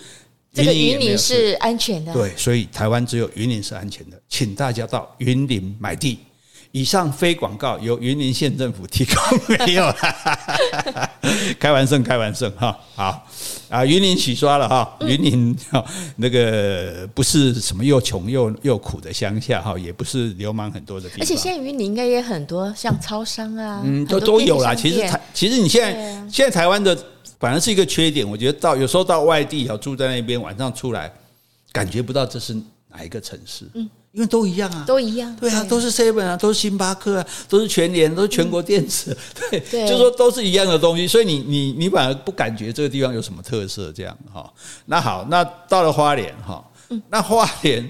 [0.53, 6.19] 这个云林是安全的，对，所以台湾只有云林是安全的，请大家到云林买地。
[6.73, 11.09] 以上非广告，由云林县政府提供，没有啦，
[11.59, 12.79] 开玩笑，开玩笑哈。
[12.95, 13.27] 好
[13.67, 15.83] 啊，云林洗刷了哈，云林哈
[16.15, 21.19] 那个不是什么又穷又又苦的乡下哈，也不是流氓很多的地方。
[21.21, 24.73] 而且现在云林应该也很多像超商啊，嗯，都都有啦。
[24.73, 25.93] 其实台其实你现在
[26.29, 26.97] 现在台湾的。
[27.41, 31.11] 反而是一个缺点，我觉得到有时候到外地要住在那边，晚上出来
[31.71, 32.55] 感觉不到这是
[32.87, 33.65] 哪一个城市？
[33.73, 39.17] 嗯，因为都一样啊，都一样，对啊，都是 Seven 啊，都是星巴克啊，都是全联，都是全国电子，
[39.49, 44.53] 对，对，就说都是一样的东西，所以你你你反而不感觉这个地方有什么特色这样哈。
[44.85, 46.63] 那好，那到了花莲哈，
[47.09, 47.89] 那花莲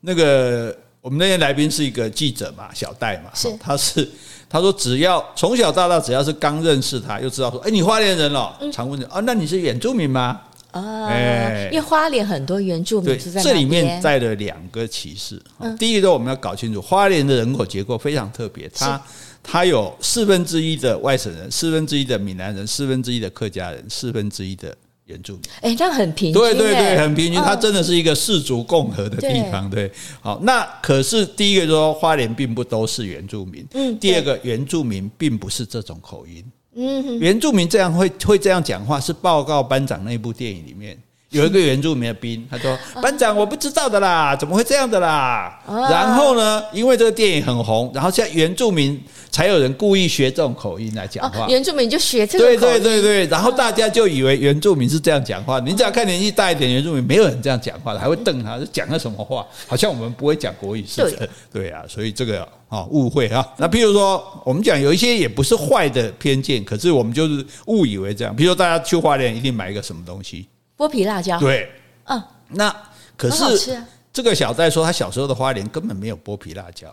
[0.00, 4.08] 那个我们那天来宾是一个记者嘛，小戴嘛，是，他是。
[4.48, 10.40] 他说：“只要从小到大，只要是刚认识他，又知道说，哎，你花莲人了，常问你啊，那你是原住民吗？
[10.70, 15.42] 啊，哎，因为花莲很多原住民是在这里面带了两个启示。
[15.78, 19.02] 第一个，我们要搞清楚，花莲的人口结构非常特别，它
[19.42, 24.74] 它有四分之一的外省人，四分之一的闽南人，四分之一的客家人，四分之一的。”
[25.08, 27.40] 原住民，哎，这样很平均，对对对，很平均。
[27.42, 29.90] 它真的是一个氏族共和的地方，对。
[30.20, 33.98] 好，那可是第一个说花莲并不都是原住民，嗯。
[33.98, 36.44] 第二个原住民并不是这种口音，
[36.76, 37.18] 嗯。
[37.18, 40.96] 原住民这样会会这样讲话，是报告班长那部电影里面
[41.30, 49.02] 有一个原住民的兵，他说：“班长，我不知道的啦，怎么会这样的啦？”然后呢，因为这个电影很红，然后现在原住民。
[49.30, 55.60] 才有人故意学这种口音来讲话，原住民就学这个口音，对对对对，然后大家就以为原住民是这样讲话。
[55.60, 59.46] 你只要看年纪大一点，原住民没有人这样讲话的，还会瞪他，讲个什么话？
[59.66, 61.28] 好像我们不会讲国语似的。
[61.52, 63.46] 对啊，所以这个啊误会啊。
[63.58, 68.34] 那譬如说，我们讲有一些也不是坏的偏见，可是我们就是误以为这样。
[68.34, 70.48] 比如说，大家去花莲一定买一个什么东西？
[70.76, 71.38] 剥皮辣椒。
[71.38, 71.70] 对，
[72.04, 72.74] 嗯，那
[73.16, 73.78] 可是
[74.12, 76.88] 这个小戴说，他小时候的花莲根本没有剥皮辣椒。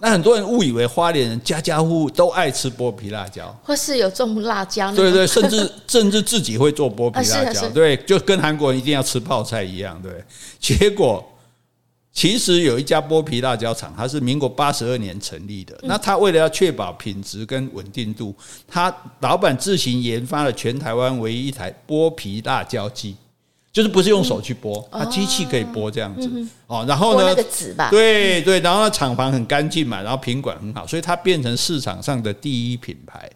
[0.00, 10.12] 那很多人误以为花莲人家家户户都爱吃剥皮辣椒，或是有种辣椒，对对，甚至 甚至自己会做剥皮辣椒，对，就跟韩国人一定要吃泡菜一样，对。
[10.58, 11.24] 结果
[12.12, 15.78] 其实有一家剥皮辣椒厂，它是民国八十二年成立的。
[15.82, 18.34] 那他为了要确保品质跟稳定度，
[18.66, 23.16] 他老板自行研发了全台湾唯一一台剥皮辣椒机。
[23.72, 26.30] 就是不是用手去剥，它机器可以剥这样子
[26.66, 26.84] 哦。
[26.88, 27.34] 然后呢，
[27.90, 33.30] 对对，然后呢，厂房很干净嘛，然后品管很好，所以它变成市场上的第一品牌。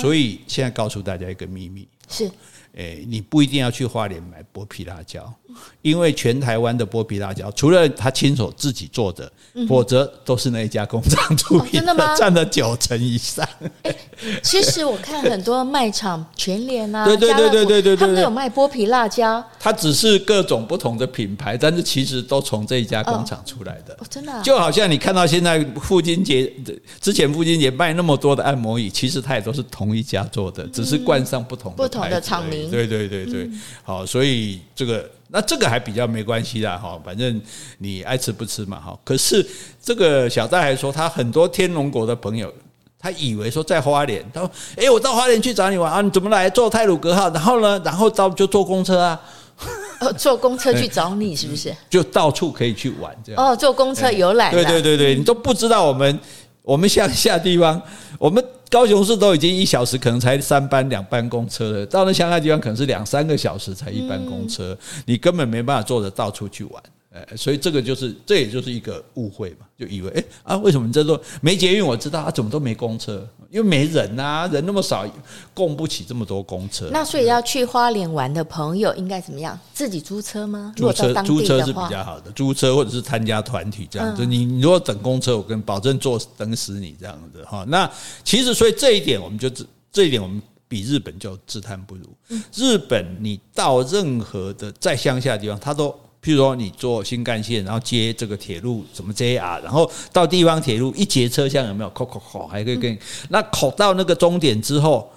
[0.00, 2.30] 所以现在告诉大家一个秘密是。
[2.76, 5.32] 诶，你不一定要去花莲买剥皮辣椒，
[5.80, 9.30] 因为全台湾的剥皮辣椒，除了他亲手自己做的，
[9.68, 12.16] 否则都是那一家工厂出品的，真的吗？
[12.16, 13.48] 占了九成以上。
[14.42, 19.44] 其实我看很多卖场，全联啊，对对对对对对，他们都有卖剥皮辣椒。
[19.60, 23.94] 它只是各种不同的品牌，但是其实都从这一家工厂出来的。
[23.94, 26.52] 哦真的，就好像你看到现在父亲节
[27.00, 32.63] 之前父亲节卖那么多的按摩椅，其实它也都是同一家做的，只是冠上不同的不同的厂名。
[32.70, 33.50] 对对对对，
[33.82, 37.40] 好，所以这个那这个还比较没关系啦，哈，反正
[37.78, 38.98] 你爱吃不吃嘛，哈。
[39.04, 39.46] 可是
[39.82, 42.52] 这个小戴还说，他很多天龙国的朋友，
[42.98, 46.48] 他以为说在花莲，他说，哎，我到花莲去找你玩啊，你怎么来？
[46.50, 49.20] 坐泰鲁格号，然后呢，然后到就坐公车啊，
[50.16, 51.74] 坐公车去找你是不是？
[51.88, 53.44] 就到处可以去玩这样。
[53.44, 54.52] 哦，坐公车游览。
[54.52, 56.18] 对对对对，你都不知道我们
[56.64, 57.80] 我们乡下地方，
[58.18, 58.44] 我们。
[58.70, 66.82] 高雄市都已经一小时可能才三班两班公车了，到那乡下地方可能是两三个小时才一班公车，你根本没办法坐着到处去玩，
[67.14, 71.86] 诶，所以这个就是这也就是一个误会嘛，就以为诶啊，为什么这都没捷运？
[71.86, 73.24] 我知道啊，怎么都没公车？
[73.50, 75.06] 因为没人啊，人那么少，
[75.54, 76.88] 供不起这么多公车。
[76.90, 79.56] 那所以要去花莲玩的朋友应该怎么样？
[79.72, 80.72] 自己租车吗？
[80.76, 84.26] 租车租车是比较好的，租车或者是参加团体这样子。
[84.26, 87.64] 你你如果等公车，我跟保证坐等死你这样子哈。
[87.68, 87.88] 那
[88.24, 89.48] 其实所以这一点我们就
[89.92, 92.02] 这一点我们比日本就自叹不如。
[92.52, 95.94] 日本你到任何的在乡下的地方，他都。
[96.24, 101.90] 譬如说，你坐新干线，然后接这个铁路，什么 JR，然后到地方铁路一节车厢有没有？
[101.90, 105.12] 扣扣扣，还可以跟你那扣到那个终点之后，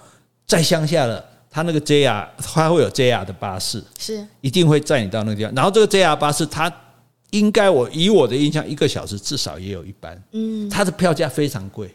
[0.46, 5.54] 在乡下了，他那个 JR，他会有 JR 的巴士，是一定会载你到那个地方。
[5.54, 6.70] 然后这个 JR 巴士，它
[7.30, 11.88] 应该我以我的印象，一个小时至少也有一班，嗯，它的票价非常贵，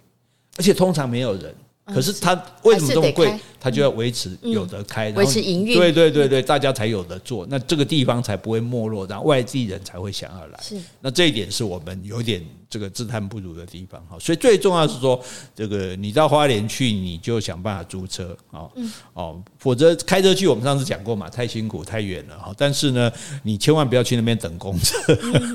[0.58, 1.54] 而且通常没有人。
[1.86, 3.38] 可是它为什么这么贵？
[3.60, 5.78] 它就要维持有得开，维持营运。
[5.78, 10.60] 对对对对，大家才有得做，那这个地方才不会没落，然后外地人才会想要来。
[10.62, 14.18] 是，那这一点是我们有点这个自叹不如的地方哈。
[14.20, 15.22] 所以最重要是说，
[15.56, 18.68] 这个你到花莲去，你就想办法租车啊，
[19.14, 22.54] 哦，否则开车去，我们上次讲过嘛，太辛苦太远了哈。
[22.58, 23.12] 但是呢，
[23.44, 24.98] 你千万不要去那边等公车。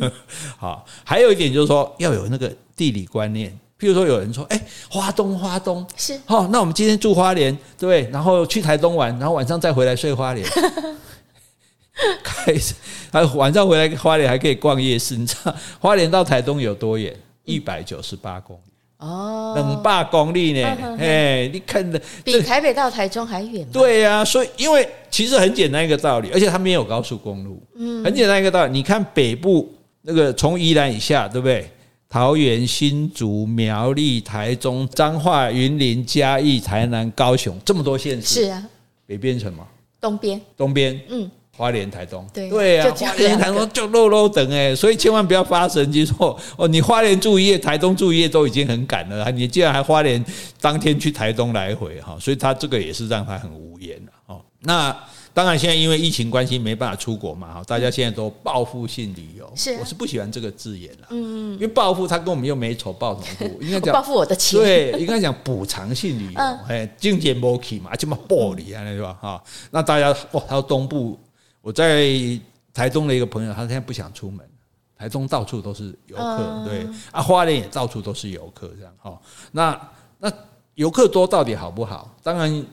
[0.59, 3.59] 好，还有一点就是说，要有那个地理观念。
[3.79, 8.11] 譬如说，有人说：“哎，花东，花东是好，那我们今天住花莲，对不对？
[8.13, 10.45] 然后去台东玩，然后晚上再回来睡花莲。
[12.23, 12.75] 开始，
[13.13, 15.17] 还晚上回来花莲还可以逛夜市。
[15.17, 17.15] 你知道花莲到台东有多远？
[17.45, 18.61] 一百九十八公里
[18.99, 20.97] 哦，两百公里呢。
[20.99, 23.65] 哎，你看的比台北到台中还远。
[23.73, 27.63] 对呀，所以因为其实很简单一个道理，而且它没有高速公路。
[27.77, 29.73] 嗯，很简单一个道理，你看北部。
[30.03, 31.69] 那个从宜兰以下，对不对？
[32.11, 38.45] 桃园、新竹、苗栗、台中、彰化、云林、嘉义、台南、高雄，这么多县市。
[38.45, 38.65] 是啊。
[39.07, 39.67] 北边什么？
[40.01, 40.41] 东边。
[40.57, 40.99] 东边。
[41.11, 41.31] 嗯。
[41.55, 42.27] 花莲、台东。
[42.33, 42.49] 对。
[42.49, 42.91] 对啊。
[42.99, 50.25] 花莲、台东就漏漏等哎，所以千万不要发神经说哦，你花莲住一夜，台东住一夜都已经很赶了，你竟然还花莲
[50.63, 54.41] 当天去台东来回哈，所以他这个也是让他很无言了哦。
[54.61, 54.97] 那。
[55.35, 63.59] 当然，现在因为疫情关系没办法出国嘛，哈，大家现在都报复性旅游，是，我是不喜欢这个字眼了，嗯，因为报复他跟我们又没仇，报什么复？
[63.63, 69.17] 应该讲报复我的钱，对，应该讲补偿性旅游，哎，经济没起嘛，这么暴力啊，是吧？
[69.21, 71.17] 哈，那大家哇，还有东部，
[71.61, 72.09] 我在
[72.75, 74.45] 台东的一个朋友，他现在不想出门，
[74.97, 79.21] 台东到处都是游客，对，啊，花莲也到处都是游客，这样哈，
[79.53, 79.81] 那
[80.19, 80.33] 那
[80.75, 82.13] 游客多到底好不好？
[82.25, 82.67] 当然。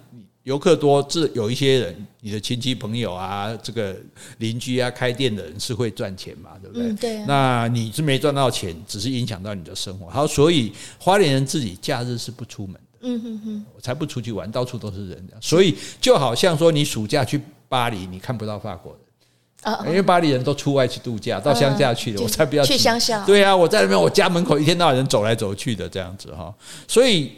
[0.45, 3.95] 游客多，这有一些人，你的亲戚朋友啊，这个
[4.37, 6.87] 邻居啊，开店的人是会赚钱嘛，对不对？
[6.87, 7.25] 嗯，对啊。
[7.27, 10.07] 那你是没赚到钱，只是影响到你的生活。
[10.07, 12.81] 好，所以花莲人自己假日是不出门的。
[13.01, 15.27] 嗯哼哼，我才不出去玩，到处都是人。
[15.41, 23.25] 所以就好像说，你暑假去巴黎，你看不到法国人啊，因为巴黎人都出外去度假，到乡下去了，我才不要去乡下。
[23.25, 26.53] 对啊，我在那边，我家门口一天到晚人走来走去的这样子哈。
[26.87, 27.31] 所以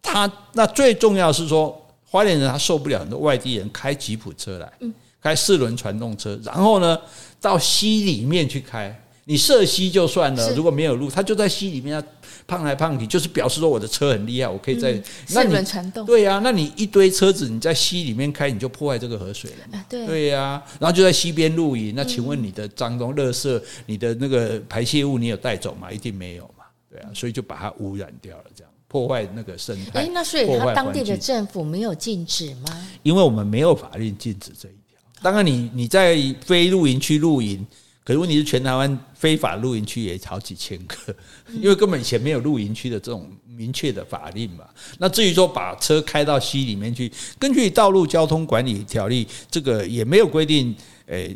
[0.00, 1.78] 他那最重要是说。
[2.12, 4.70] 花莲人他受不了很多外地人开吉普车来，
[5.18, 6.98] 开四轮传动车，然后呢
[7.40, 8.94] 到溪里面去开。
[9.24, 12.02] 你涉溪就算了，如果没有路，他就在溪里面要
[12.46, 16.04] 胖来胖去，就是表示说我的车很厉害，我可以在四轮传动。
[16.04, 19.82] 对呀，那你一堆车子你在溪里面开，你就破坏这个河水了嘛。
[19.88, 21.94] 对呀，然后就在溪边露营。
[21.96, 25.90] 那请问你的脏东、垃圾、你的那个排泄物，你有带走吗？
[25.90, 26.64] 一定没有嘛。
[26.90, 28.71] 对啊，所以就把它污染掉了，这样。
[28.92, 32.88] 破坏那个生态，哎，那所以他当地的政府没有禁止吗？
[33.02, 35.00] 因为我们没有法令禁止这一条。
[35.22, 37.66] 当然，你你在非露营区露营，
[38.04, 41.16] 可是问题是全台湾非法露营区也好几千个，
[41.54, 44.64] 因为根本以前没有露营区的这种明确的法令嘛。
[44.98, 50.76] 那至于说把车开到溪里面去，根据道路交通管理条例，这个也没有规定，
[51.06, 51.34] 诶。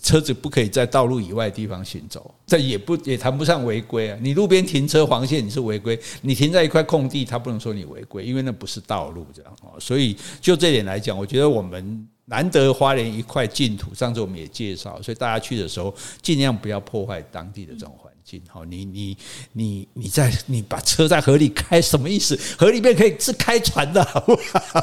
[0.00, 4.18] 车子不可以在道路以外的地方行走，这也不也谈不上违规啊。
[4.22, 9.78] 你路边停车黄线你是违规，你停在一块空地，他不能说你违规，因为那不是道路这样哦。
[9.78, 18.40] 所以就这点来讲，我觉得我们难得花莲一块净土，上次我们也介绍，所以大家去的时候尽量不要破坏当地的这种环境。
[18.48, 19.14] 好，你你
[19.52, 22.38] 你你在你把车在河里开什么意思？
[22.56, 24.82] 河里面可以是开船的，好不好？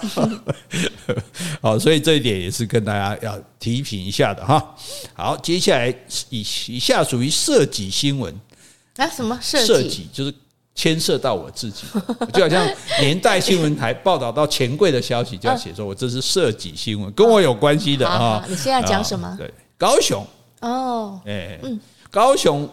[1.74, 4.76] 好，所以这一点也是跟大家要提醒一下的哈。
[5.16, 5.90] 好，接下来
[6.30, 8.32] 以以下属于涉及新闻
[8.98, 9.10] 啊？
[9.10, 10.08] 什么涉涉己？
[10.14, 10.32] 就是
[10.76, 11.86] 牵涉到我自己，
[12.34, 12.66] 就好像
[13.00, 18.44] 年代新闻台报道到钱柜的消息，就要写说我这是涉及新闻， 跟我有关系的啊。
[18.48, 19.36] 你现在讲什么？
[19.38, 20.26] 对，高雄
[20.62, 22.70] 哦，哎，嗯，高雄。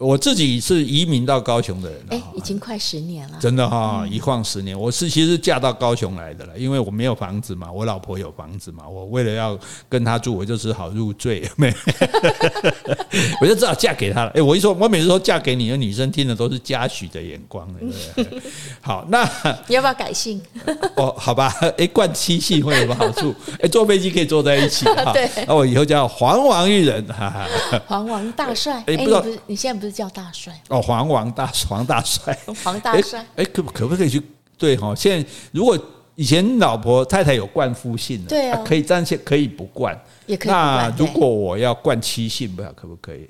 [0.00, 4.78] 我自己是移民到高雄的人，哎，已经快十年了，真的哈，一晃十年。
[4.78, 9.58] 我是其实嫁到高雄来的了，因为我没有房子嘛，我老婆有房子嘛，我为了要
[9.90, 11.70] 跟她住，我就只好入赘，没，
[13.42, 14.30] 我就只好嫁给她了。
[14.30, 17.68] 哎，我一说，我每次说嫁给你的女生听的都是嘉许的眼光，
[18.80, 19.22] 好，那
[19.66, 20.40] 你要不要改姓？
[20.96, 23.34] 哦， 好吧，哎，冠七姓会有什么好处？
[23.60, 28.82] 哎，坐飞机可以坐在一起，对，那我以后叫黄王玉人，哈哈，黄王大帅。
[28.86, 29.89] 哎，不知道，你现在不是？
[29.90, 34.22] 叫大帅哦，黄王大黄大帅，黄大帅， 哎，可可不可以去？
[34.58, 35.78] 对哈，现在如果
[36.16, 40.52] 以前老婆太太有冠夫姓的，对啊，可以暂且可以不冠，也可以。
[40.52, 43.28] 那如果我要冠妻姓，不可不可以？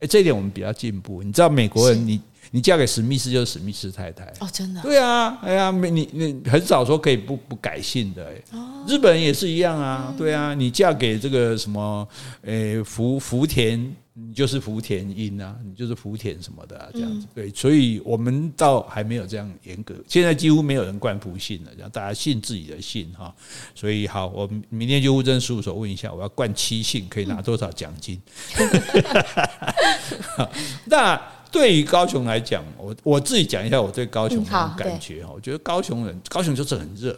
[0.00, 1.22] 哎，这一点我们比较进步。
[1.22, 2.20] 你知道美国人，你
[2.52, 4.80] 你嫁给史密斯就是史密斯太太哦，真的？
[4.82, 8.24] 对啊，哎呀，没你你很少说可以不不改姓的。
[8.26, 12.06] 哎，日本人也是一样啊，对啊，你嫁给这个什么，
[12.44, 13.92] 哎，福福田。
[14.14, 19.94] 你就是福田英啊，你就是福田什么的啊，这样子对，所以我们倒还没有这样严格。
[20.06, 23.34] 现在几乎没有人冠福姓了，让大家信自己的姓哈。
[23.74, 28.20] 所以好，我明天就户政事务所问一下，我要冠七姓可以拿多少奖金？
[30.84, 31.18] 那
[31.52, 35.30] 对于高雄来讲，我我自己讲一下我对高雄的感觉哈。
[35.34, 37.16] 我觉得高雄人，高雄就是很热，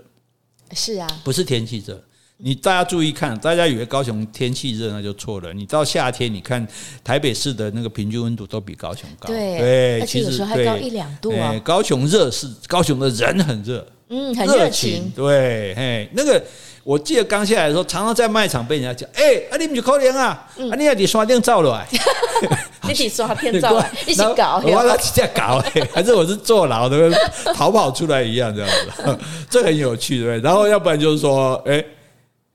[0.72, 2.02] 是啊，不是天气热。
[2.36, 5.52] 你大家注意看，大家以为高雄天气热那就错了。
[5.52, 6.66] 你到夏天，你看
[7.04, 9.28] 台北市的那个平均温度都比高雄高。
[9.28, 11.54] 对，对，其实有时候还高一两度啊。
[11.62, 15.12] 高雄热是高雄的人很热，嗯，很热情。
[15.14, 16.44] 对，嘿，那个
[16.82, 21.86] 我记得刚下来的时候，常常在卖场被人家讲，哎，啊你不就可怜啊，啊你还得刷电照了，
[22.88, 25.62] 你得刷电照，一起搞，我要在搞，
[25.92, 27.10] 还是我是坐牢的，
[27.54, 29.18] 逃跑出来一样这样子，
[29.50, 30.40] 这很有趣，对不对？
[30.40, 31.84] 然后要不然就是说，哎。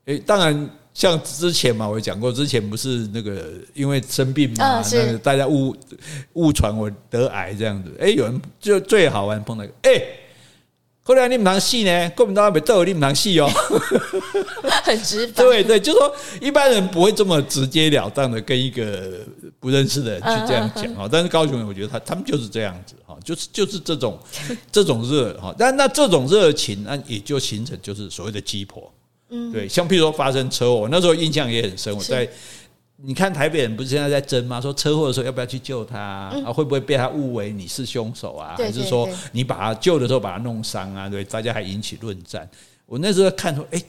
[0.06, 5.76] 诶，当然，像之前嘛，我讲过，之前不是那个因为生病嘛，啊、那个大家误
[6.32, 7.94] 误传我得癌这样子。
[8.00, 10.02] 哎，有人就最好玩碰到一个，哎，
[11.02, 13.48] 后来你们当戏呢，国民党被斗，你们当戏哦，
[14.84, 15.42] 很直白。
[15.42, 19.20] 对对，就说一般人不会这么直截了当的跟一个
[19.58, 21.08] 不认识的人去这样讲啊。
[21.10, 24.18] 但是高雄人，我觉得他他们就是这样子哈，就是就是这种
[24.70, 28.92] 这种热哈，但那这种热情，那也就形成就是所谓的鸡婆。
[29.30, 31.96] 嗯，对，像譬如说发生车祸，那时候印象也很深。
[31.96, 32.28] 我在
[33.02, 34.60] 你看台北人不是现在在争吗？
[34.60, 36.32] 说车祸的时候要不要去救他啊？
[36.34, 38.54] 嗯、会不会被他误为你是凶手啊？
[38.58, 41.08] 还是说你把他救的时候把他弄伤啊？
[41.08, 42.48] 对，大家还引起论战。
[42.86, 43.82] 我那时候看说，哎，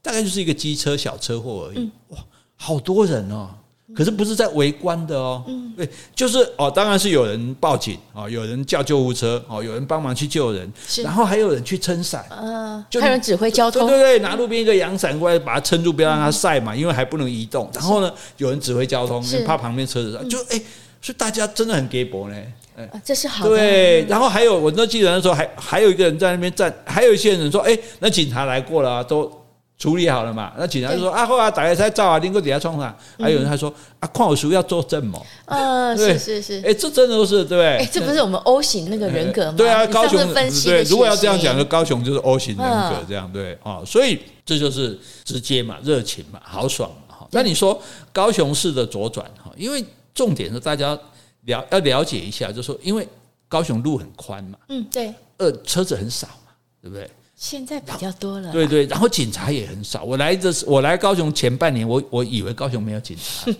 [0.00, 1.90] 大概就是一个机车小车祸而已。
[2.08, 2.18] 哇，
[2.56, 3.50] 好多人哦。
[3.94, 5.44] 可是不是在围观的哦，
[5.76, 17.70] 对，就是哦，当然是有人报警哦，有人叫救护车哦，有人帮忙去救人，然后还有人去撑伞，嗯，还有人指挥交通，对对对，拿路边一个阳伞过来把它撑住，不要让它晒嘛，因为还不能移动。
[17.74, 20.60] 然后呢，有人指挥交通，怕旁边车子上，就哎，
[21.00, 22.36] 所以大家真的很给博呢，
[22.76, 23.56] 哎，这是好的。
[23.56, 29.41] 对，然后还有我都记得那时候还还有一个人在那边站，还有一些人说，哎，那警察来过了都。
[29.82, 30.52] 处理好了嘛？
[30.56, 32.96] 那警察就说啊，后来大家才照啊，拎个底下冲上。
[33.18, 33.68] 还有人还说
[33.98, 35.20] 啊，矿有叔要做证嘛？
[35.46, 37.78] 呃，是是是，哎，这真的都是对不对？
[37.78, 39.54] 哎，这不是我们 O 型那个人格吗？
[39.56, 47.26] 对啊，高雄对，如果要这样讲，就高雄就是 O 型人格这样对啊，所以这就是直接嘛，热情嘛，豪爽嘛哈。
[47.32, 47.76] 那你说
[48.12, 50.96] 高雄市的左转哈，因为重点是大家
[51.46, 53.04] 了要了解一下，就是说因为
[53.48, 57.10] 高雄路很宽嘛，嗯，对，呃，车子很少嘛，对不对？
[57.42, 60.04] 现在比较多了，对对，然后警察也很少。
[60.04, 63.50] 我来这我来高雄前半年，我我以为高雄没有警察，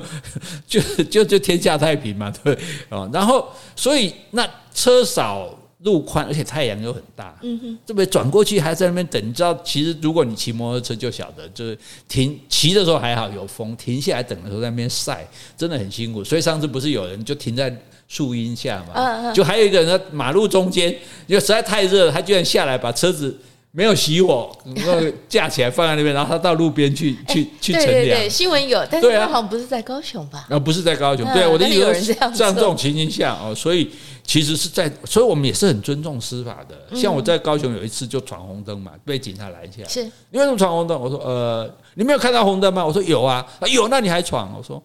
[0.66, 2.58] 就就就天下太平嘛，对
[2.88, 3.08] 哦。
[3.12, 3.46] 然后
[3.76, 9.22] 所以那车少路宽，而且太阳又很大，嗯哼，这边转过去还在那边等。
[9.22, 16.24] 你知道，其实如果你骑摩托车就晓得，就是停骑的时候还好有风，停下来等的时候在那边晒，真的很辛苦。
[16.24, 17.70] 所以上次不是有人就停在。
[18.12, 20.90] 树荫下嘛，就还有一个人在马路中间，
[21.26, 23.34] 因为实在太热了，他居然下来把车子
[23.70, 25.00] 没有熄火， 然后
[25.30, 27.90] 架起来放在那边，然后他到路边去去去乘凉。
[27.90, 30.46] 对对，新闻有，但是他好像不是在高雄吧？
[30.50, 31.26] 啊，不是在高雄。
[31.32, 33.90] 对，我的意思是，像这种情形下哦，所以
[34.22, 36.94] 其实是在，所以我们也是很尊重司法的。
[36.94, 39.88] 像我在高雄有一次就闯红灯嘛，被警察拦下来。
[39.88, 41.00] 是，你为什么闯红灯？
[41.00, 42.84] 我说呃，你没有看到红灯吗？
[42.84, 43.42] 我说有啊，
[43.72, 44.54] 有，那你还闯？
[44.54, 44.82] 我说。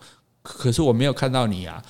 [0.49, 1.83] 可是我没有看到你啊，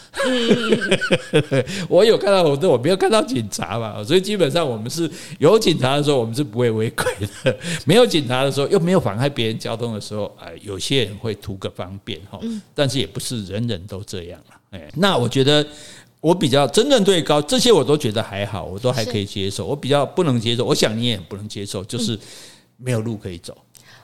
[1.88, 7.06] 我有看到红灯，我没有看到警察嘛，所以基本上我们是有警察的时候，我们是不会违规
[7.44, 7.54] 的；
[7.86, 12.40] 没有警察的时候，又没有妨碍别人交通的时候，哎，有些人会图个方便哈，
[12.74, 14.60] 但是也不是人人都这样啊。
[14.72, 15.66] 哎，那我觉得
[16.20, 19.66] 我比较真正对高这些我都觉得还好，我都还可以接受。
[19.68, 22.18] 我比较不能接受，我想你也不能接受，就是
[22.78, 23.56] 没有路可以走。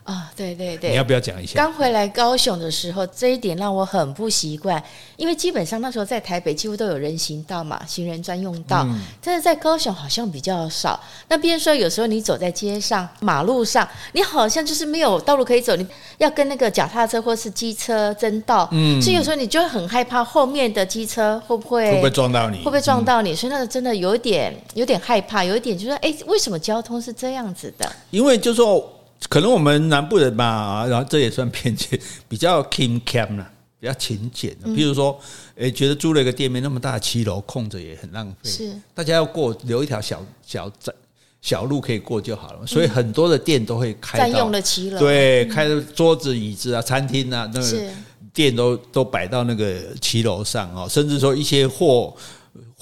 [0.04, 1.54] 啊，对对对，你要不要讲一下？
[1.56, 4.84] 刚回来高雄的时候，这一点让我很不习惯，
[5.16, 11.00] 因为基本上那时候在台北几乎都有人行道嘛，行人专用道，嗯、但是在高雄好像比较少。
[11.30, 15.88] 那比如说有时候你走在街上、马路上，你好像就是没有道路可以走，你
[16.18, 23.32] 要跟那个脚踏车或是机车争道，嗯，所以有时候你就会很害怕后面的机车会不会会不会撞到你，会不会撞到你？
[23.32, 27.90] 嗯、所以那个真的有点有点害怕，有一点就是说，哎，为什么交通是这样子的？
[28.12, 29.00] 因为就是说。
[29.30, 34.56] 可能我们南部人吧，然后这也算偏见，比较勤俭了，比较勤俭。
[34.76, 35.20] 比如说，
[35.56, 40.94] 诶，觉得租了一个店面那么大七楼空着也很浪费，是大家要过留一条小小窄
[41.42, 42.68] 小路可以过就好了。
[42.68, 47.90] 所以很多的店都会开占用了七楼，对，开的桌子椅子啊，餐厅啊，那个
[48.34, 52.14] 店都都摆到那个七楼上哦，甚至说一些货。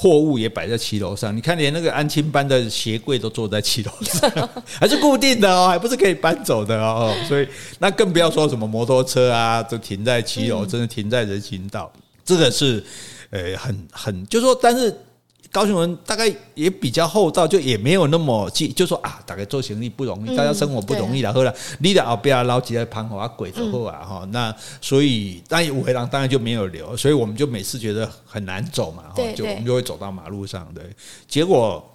[0.01, 4.49] 货物也摆在七楼上，你看连那个安亲班的鞋柜都坐在七楼上，
[4.79, 7.15] 还是固定的哦，还不是可以搬走的哦。
[7.27, 7.47] 所以
[7.77, 11.93] 那更不要说什么摩托车啊，都停在七楼，真的停在人行道，
[12.25, 12.83] 这个是
[13.29, 14.91] 呃很很，就是说，但是。
[15.51, 30.83] 高雄人大概也比较厚道，就也没有那么记，就说啊，大概做生意不容易，大家生活不容易了，后来你的后边捞几个盘口啊，鬼之后啊哈，那所以但五回廊当然就没有留，所以我们就每次觉得很难走嘛，哈就我们就会走到马路上，对，
[31.27, 31.85] 结果。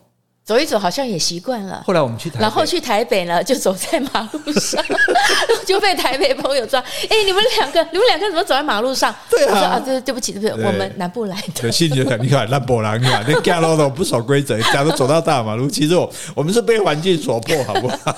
[0.46, 1.82] 走一走好像也习惯了。
[1.84, 4.80] 后来我们去台北，然后去台北呢，就走在马路上，
[5.66, 6.78] 就被台北朋友抓。
[6.80, 9.12] 哎，你们两个，你们两个怎么走在马路上？
[9.28, 11.64] 对啊，我说啊，对对不起，对不起，我们南部来的。
[11.64, 18.16] 有兴趣的，你看南部人，你看那走路都不守规则，假如走到大马路，其实我我们是被环境所迫，好不好？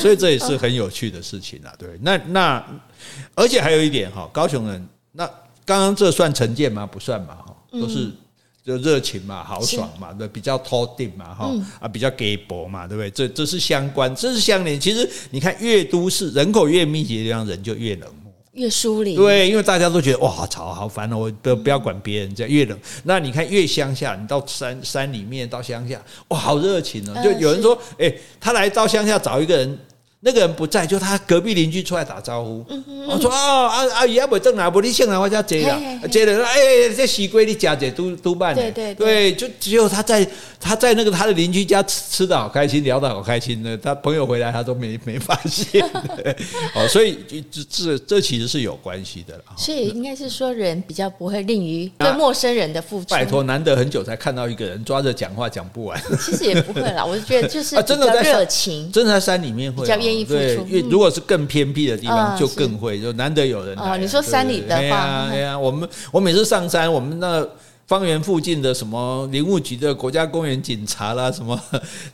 [0.00, 1.70] 所以这也是很有趣的事情啊。
[1.78, 2.64] 对，那那
[3.36, 5.24] 而且还有一点哈，高雄人，那
[5.64, 6.84] 刚刚这算成见吗？
[6.84, 7.38] 不算吧？
[7.46, 8.10] 哈，都是。
[8.68, 11.50] 就热情嘛，豪爽嘛，对，比较托定嘛，哈
[11.80, 13.10] 啊，比较给博嘛，对不对？
[13.10, 14.78] 这这是相关，这是相连。
[14.78, 19.16] 其实你看，越都市人口越密集的地方，人就越冷漠，越疏离。
[19.16, 22.78] 对，因为大家都觉得哇，好吵，好烦哦，我不不要管别人，这样越冷。
[23.04, 25.98] 那你看越乡下，你到山山里面，到乡下，
[26.28, 27.18] 哇，好热情哦。
[27.24, 29.78] 就有人说，哎，他来到乡下找一个人。
[30.20, 32.66] 那个人不在，就他隔壁邻居出来打招呼。
[33.06, 36.44] 我说哦，阿阿姨阿伯正来，不你先来我家接了，接了。
[36.44, 36.58] 哎，
[36.96, 38.60] 这西瓜你家姐都都办的。
[38.62, 43.78] 对对对，就只有他在他在那个他的邻居家吃吃的好开心，聊的好开心的。
[43.78, 45.80] 他朋友回来他都没没发现。
[46.74, 49.44] 哦，所以这这这其实是有关系的了。
[49.56, 53.06] 所以应该是说人比较不会吝于对陌生人的付出。
[53.10, 55.96] 拜托，难得很久才看到一个人抓着讲话讲不完。
[56.20, 59.86] 其实也不会啦，我就觉得就是 真的热情，真的在山里面会。
[60.24, 63.94] 对，因为如果是更偏僻的地方，就更会，就难得有人来。
[63.94, 65.58] 哦，你说山里的话，对呀，对呀。
[65.58, 67.46] 我们我每次上山，我们那
[67.86, 71.58] 方圆附近的什么林务局的国家公园警察啦，什么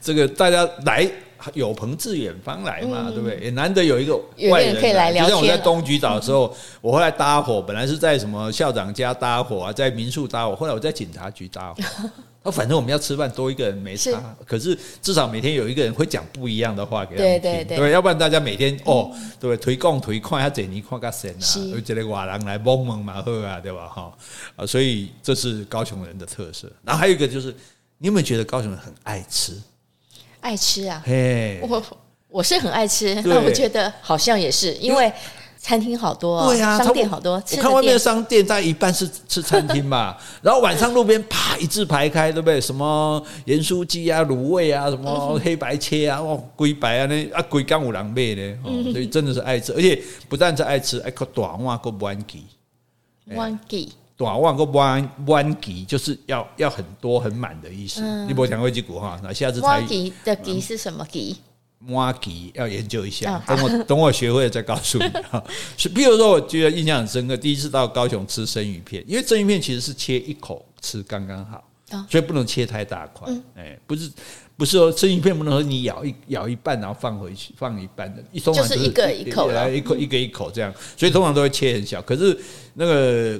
[0.01, 1.09] 这个大家来
[1.53, 3.38] 有朋自远方来嘛，对不对？
[3.40, 4.16] 也难得有一个
[4.51, 5.28] 外人可以来聊天。
[5.28, 11.82] 就像我在东局岛的时候，我后来搭伙，本来是在什么校长家搭伙啊，在民宿搭伙，后来我在警察局搭伙。
[12.42, 14.11] 那 反正我们要吃饭，多一个人没差。
[14.11, 19.57] 是可是至少每天有一个人会讲不一样的话给他们听，对对要不然大家每天哦，对不对？
[19.57, 23.86] 推广推广，他这里看个神啊，会觉得外人来蒙蒙嘛喝啊，对吧？
[23.88, 24.12] 哈
[24.57, 26.70] 啊，所以这是高雄人的特色。
[26.84, 27.55] 然后还有一个就是，
[27.99, 29.59] 你有没有觉得高雄人很爱吃？
[30.45, 31.03] 爱吃啊！
[31.05, 31.82] 嘿，我
[32.28, 35.11] 我是很爱吃，对 那我觉得好像也是因为。
[35.57, 37.42] 餐厅好多，啊，商店好多。
[37.53, 40.14] 我看外面的商店，大概一半是吃餐厅嘛，
[40.45, 42.61] 然后晚上路边啪一字排开，对不对？
[42.61, 48.59] 什么盐酥鸡啊、卤味啊、什么黑白切啊、哦，龟白啊，那啊龟干五郎妹呢，
[48.92, 52.45] 所以真的是爱吃，而且不但是爱吃，还可短袜个弯吉，
[53.34, 58.01] 弯吉短望个弯弯吉，就是要要很多很满的意思。
[58.27, 59.21] 你不讲会几股哈？
[59.23, 61.37] 那下次弯吉的吉是什么吉？
[61.89, 65.43] 挖吉要研究一下，等我 等我学会了再告诉你哈。
[65.77, 71.62] 是，比如说，我觉得印象很深刻，第一次到高雄吃生鱼片，因为生鱼片其实是切一口吃刚刚好，
[72.09, 73.31] 所以不能切太大块。
[73.55, 74.11] 哎，不是
[74.57, 82.01] 不是说生鱼片不能说你咬一咬一半然后放回去放一半的，一通常就是一个一口来一口一个一口这样，所以通常都会切很小。
[82.01, 82.39] 可是
[82.73, 83.39] 那个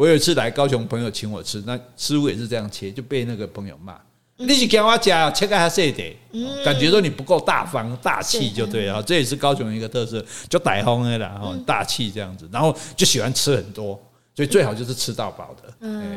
[0.00, 4.00] 我有一次来高雄，朋友请我吃，那师傅也是这样切，就被那个朋友骂。
[4.38, 6.16] 你是给我讲切个还是得，
[6.64, 13.88] 感觉说你不够大方大气就对了，这也是高雄一个特色，就大方的啦，大气这样子，然后就喜欢吃很多，
[14.34, 15.74] 所以最好就是吃到饱的，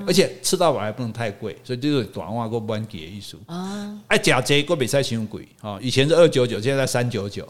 [0.07, 7.45] 而且吃到饱还不能太贵，所以就是短话过弯给的艺术啊，哎，假贼过比赛形容贵啊，以前是二九九，现在三九九，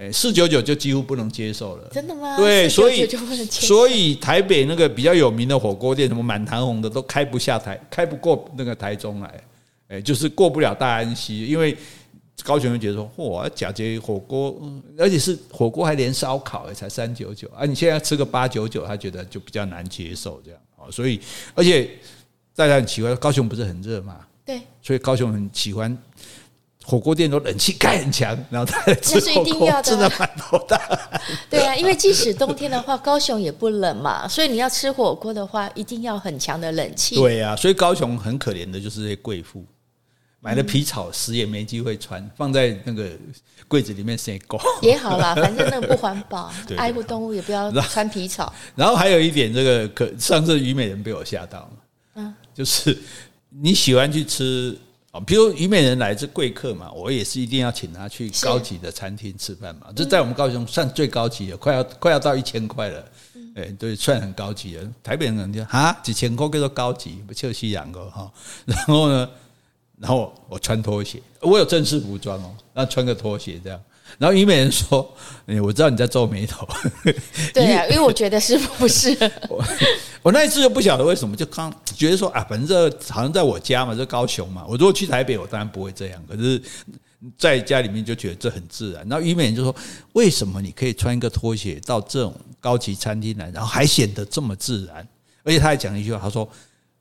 [0.00, 2.34] 哎，四九九就几乎不能接受了，真的吗？
[2.38, 3.06] 对，所以
[3.50, 9.40] 所以台北那个比较有名的火锅店，什么满堂红的都开不下台，开不过那个台中来。
[9.88, 11.76] 哎，就是过不了大安溪，因为
[12.44, 14.58] 高雄人觉得说，嚯，假节火锅，
[14.96, 17.66] 而且是火锅还连烧烤，才三九九啊！
[17.66, 20.88] 你现在吃个八九九，他觉得就比较难接受这样啊。
[20.90, 21.20] 所以，
[21.54, 21.90] 而且
[22.56, 24.20] 大家很奇怪，高雄不是很热嘛？
[24.46, 25.94] 对，所以高雄很喜欢
[26.90, 30.76] 火锅店都冷气开很强，然后他吃火锅真的蛮头大。
[31.48, 37.14] 对啊，因为即使冬天的话，高雄也不冷嘛，所以你要吃火锅的话，一定要很强的冷气。
[37.14, 39.64] 对啊，所以高雄很可怜的就是这些贵妇。
[40.42, 43.10] 买了皮草，死也没机会穿，放在那个
[43.68, 48.50] 柜子里面晒够也好啦， 反正那个不环保，爱护动物也不要穿皮草。
[48.74, 51.70] 然后还有一点，这个可上次虞美人被我吓到了，
[52.14, 52.98] 嗯，就是
[53.50, 54.74] 你喜欢去吃
[55.10, 63.04] 啊，比如虞美人来自贵客嘛，我也是一定要请他去高级的餐厅吃饭嘛，这在我们高雄算最高级的，快要快要到一千块了，
[63.56, 64.88] 哎，对，算很高级的。
[65.02, 68.30] 台北人可能就啊几千块叫做高级，不就西洋个哈，
[68.64, 69.28] 然后呢？
[69.98, 73.78] 然后我穿拖鞋，我有正式服装哦，那穿个拖鞋这样。
[74.18, 75.14] 然后虞美人说
[75.46, 76.66] ：“哎，我知道你在皱眉头。”
[77.54, 79.10] 对啊，因为我觉得是不是
[79.48, 79.64] 我？
[80.22, 84.64] 我那一次就不晓得为什么，就刚觉得说啊，反正这好像在我家嘛，这高雄嘛。
[84.68, 86.22] 我如果去台北，我当然不会这样。
[86.28, 86.60] 可是
[87.38, 89.06] 在家里面就觉得这很自然。
[89.08, 89.74] 然后虞美人就说
[90.12, 95.06] ：“为什么你可以穿一个拖鞋到这种高级餐厅来，然后还显得这么自然？”
[95.44, 96.48] 而且他还讲了一句话，他说。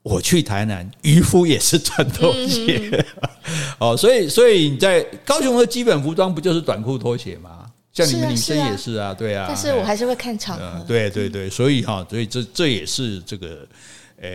[0.01, 3.05] 我去台南，渔夫也是穿拖鞋，
[3.79, 7.65] 哦，所以所以你在高雄的基本服装不就是短裤拖鞋吗？
[7.91, 9.45] 像你们女生也是啊，对啊。
[9.47, 10.85] 但是我还是会看场合。
[10.87, 13.67] 对对对，所以哈，所以这这也是这个，
[14.21, 14.29] 呃，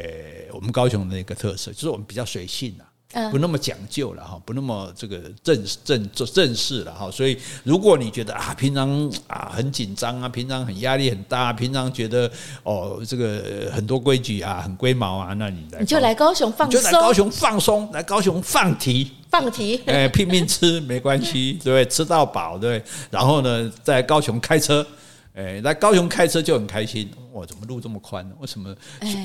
[0.52, 2.84] 我们高雄的一个特色，就是我们比较随性啊。
[3.30, 7.10] 不那么讲究了哈，不那么这个正正正式了哈。
[7.10, 12.30] 所以如果你觉得啊，平常啊很紧张啊，平常很压力很大，平常觉得
[12.62, 21.84] 哦这个很多规矩啊，很龟毛啊，那你来你就来高雄放松，就来高雄放松，来高雄放题放题，哎，拼命吃没关系， 对不对？
[21.86, 22.82] 吃到饱，对。
[23.10, 24.86] 然后呢，在高雄开车，
[25.34, 27.10] 哎，来高雄开车就很开心。
[27.32, 28.34] 哇，怎么路这么宽呢？
[28.40, 28.74] 为什么？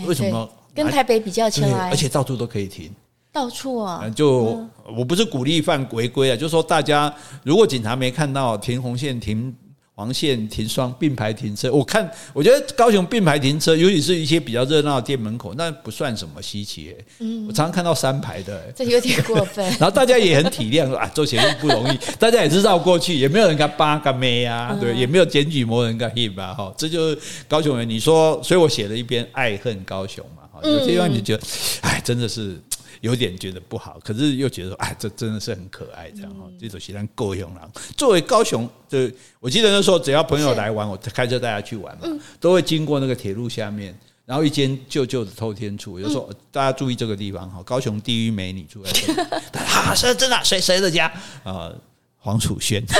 [0.05, 0.49] 为什么？
[0.73, 2.91] 跟台北比较起来，而且到处都可以停。
[3.31, 4.65] 到处啊，就
[4.95, 7.13] 我不是鼓励犯违规啊，就是说大家
[7.43, 9.55] 如果警察没看到停红线、停
[9.93, 16.95] 黄线、停双并排停车，我看我觉得高雄并排停车，尤其是一些比较热闹的店门口，那不算什么稀奇。
[17.19, 19.63] 嗯，我常常看到三排的，这有点过分。
[19.77, 27.87] 然后大家也很体谅，说啊，做捷运不容易，大家也知道过去也没有人敢扒敢咩啊，对，也没有检举魔人敢 hit 吧，哈，这就是高雄人。
[27.87, 31.43] 你说，所以我写了一篇爱恨高雄嘛，哈，有些地方你觉得，
[31.81, 32.57] 哎，真的是。
[33.01, 36.45] 有点觉得不好，可是又觉得说，哎，这真的是很可爱，这样哈。
[36.59, 37.71] 这种喜欢够用了。
[37.95, 42.07] 作为高雄，就我记得那时候，只要朋友来玩，我开车带他去玩嘛，
[42.39, 49.19] 都会经过那个铁路下面，然后一间旧旧的透天厝，有时候大家注意这个地方哈，高雄第一美女住在这里，
[49.57, 51.11] 啊，是真的，谁谁的家
[51.43, 51.71] 啊？
[52.19, 52.83] 黄楚轩，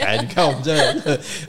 [0.00, 0.76] 哎，你看我们这，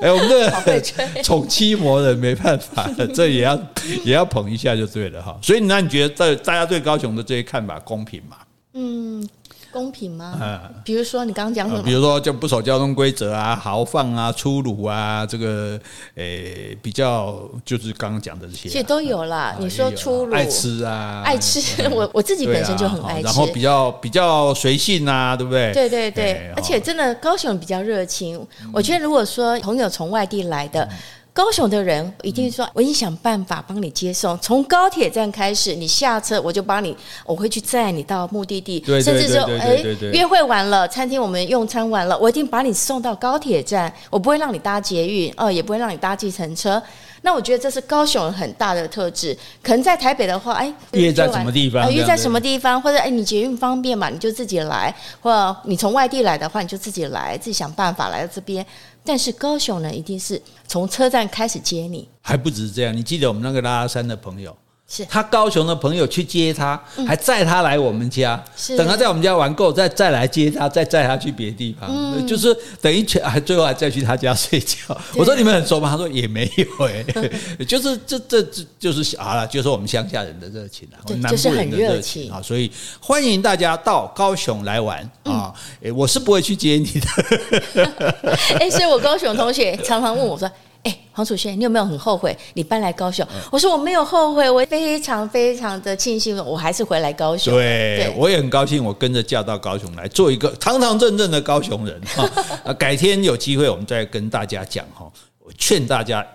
[0.02, 3.60] 哎，我们这宠妻魔人没办法， 这也要
[4.04, 5.38] 也要捧一下就对了哈。
[5.42, 8.38] 所以那你觉得在大家对高雄的这些看法公平吗？
[8.74, 9.28] 嗯。
[9.76, 10.40] 公平吗？
[10.42, 11.84] 嗯，比如说你刚刚讲什么？
[11.84, 15.78] 比如说就不守交通规则啊，豪放啊，粗鲁啊，这个
[16.16, 19.38] 诶、欸，比较就是刚刚讲的这些、啊，其实都有啦。
[19.38, 21.60] 啊、你说粗鲁，爱吃啊，爱吃，
[21.92, 23.24] 我我自己本身就很爱吃。
[23.24, 25.74] 然后比较比较随性啊，对不对？
[25.74, 28.38] 对对对，而且真的高雄比较热情。
[28.64, 30.86] 嗯、我觉得如果说朋友从外地来的。
[30.86, 30.98] 嗯
[31.36, 39.76] 高雄的人一定说：“我已经想办法帮你接送，从高铁站开始，你下车我就帮你，我会去载你到目的地，甚至说，哎，
[40.14, 46.82] 约会完了，餐厅我们用餐完了，我一定把你送到高铁站，我不会让你搭捷运，哦，也不会让你搭计程车。
[47.22, 49.38] 那我觉得这是高雄很大的特质。
[49.62, 51.94] 可能在台北的话，哎，约在什么地方？
[51.94, 52.82] 约在什么地方？
[52.82, 58.66] 或者哎，你捷运方便嘛，你就自己来，或者你从外地来的话，你就自己来，自己想办法来到这边。”
[59.06, 62.96] 但是高雄呢，一定是从车站开始接你，还不止这样。
[62.96, 68.42] 你记得我们那个拉拉山的朋友，是他高雄的朋友去接他，还载他来我们家，
[68.78, 74.96] 等他在我们家玩够，再再来接他，再载他去别的地方，嗯、就是等于全还最后还再去他家睡觉。
[75.18, 75.90] 我说你们很熟吗？
[75.90, 84.96] 他说也没有哎、欸， 就是这这这就是好了，就是我们乡下人的热情啊，南部人的热情啊，所以欢迎大家到高雄来玩。
[85.24, 85.52] 啊，
[85.84, 87.88] 哎，我是不会去接你的。
[88.60, 90.50] 哎，所以我高雄同学常常问我说
[90.86, 102.00] ：“哎，黄楚轩，你有没有很后悔你搬来高雄？”我说：“我没有后悔，我非常非常的庆幸，我还是回来高雄。”对，我也很高兴，我跟着嫁到高雄来，做一个堂堂正正的高雄人。
[102.64, 106.26] 啊，改天有机会我们再跟大家讲哈，我劝大家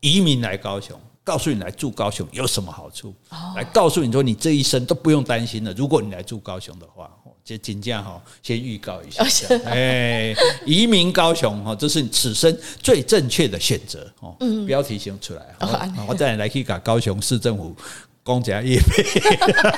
[0.00, 3.14] 移民来高雄，告诉你来住高雄有什么好处，
[3.54, 5.72] 来告诉你说你这一生都不用担心了。
[5.76, 7.08] 如果你来住高雄的话。
[7.46, 10.34] 就请假哈，先预告一下，哎，
[10.66, 14.34] 移民高雄哈，这是你此生最正确的选择哦。
[14.40, 15.56] 嗯，标题先出来，
[16.08, 17.72] 我再来去搞高雄市政府。
[18.26, 19.04] 公家业配，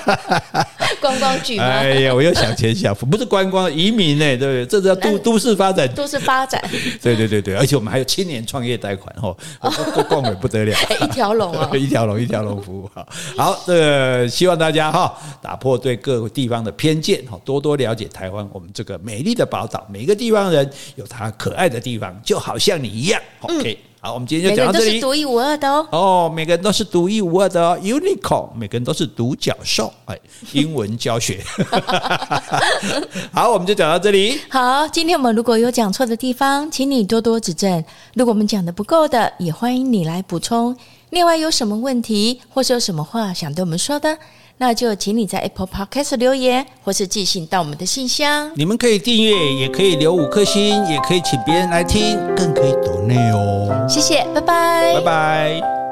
[1.03, 1.64] 观光局吗？
[1.64, 4.66] 哎呀，我又想钱小福，不是观光移民呢，对不对？
[4.66, 6.59] 这叫都都市发展，都市发展。
[7.03, 9.36] 对对对对，而且我们还有青年创业贷款哦，
[10.09, 13.07] 逛的不得了，一条龙哦，一条龙一条龙服务哈。
[13.36, 23.20] 好，这个希望大家哈，打破对各个地方的偏见哈，多多了解台湾，我们这个美丽的宝岛，每个地方人有他可爱的地方，就好像你一样。
[23.42, 23.78] OK。
[24.01, 24.84] 好，我们今天就讲到这里。
[24.84, 25.88] 每个人都是独一无二的哦。
[25.90, 29.92] 哦，每个人都是独一无二的哦，unicorn，每个人都是独角兽。
[30.05, 30.16] 哎，
[30.53, 31.42] 英文教学。
[33.34, 34.40] 好，我们就讲到这里。
[34.49, 37.84] 好，今天我们如果有讲错的地方，请你多多指正。
[38.14, 40.76] 如果我们讲的不够的，也欢迎你来补充。
[41.11, 44.16] 另外，有什么问题，或是有什么话想对我们说的？
[44.59, 48.50] 那就请你在 Apple Podcast 留言，或是寄信到我们的信箱。
[48.56, 53.86] 你们可以订阅，也可以留五颗星，也可以请别人来听，更可以抖内哦。
[53.88, 55.88] 谢谢，拜拜，拜拜。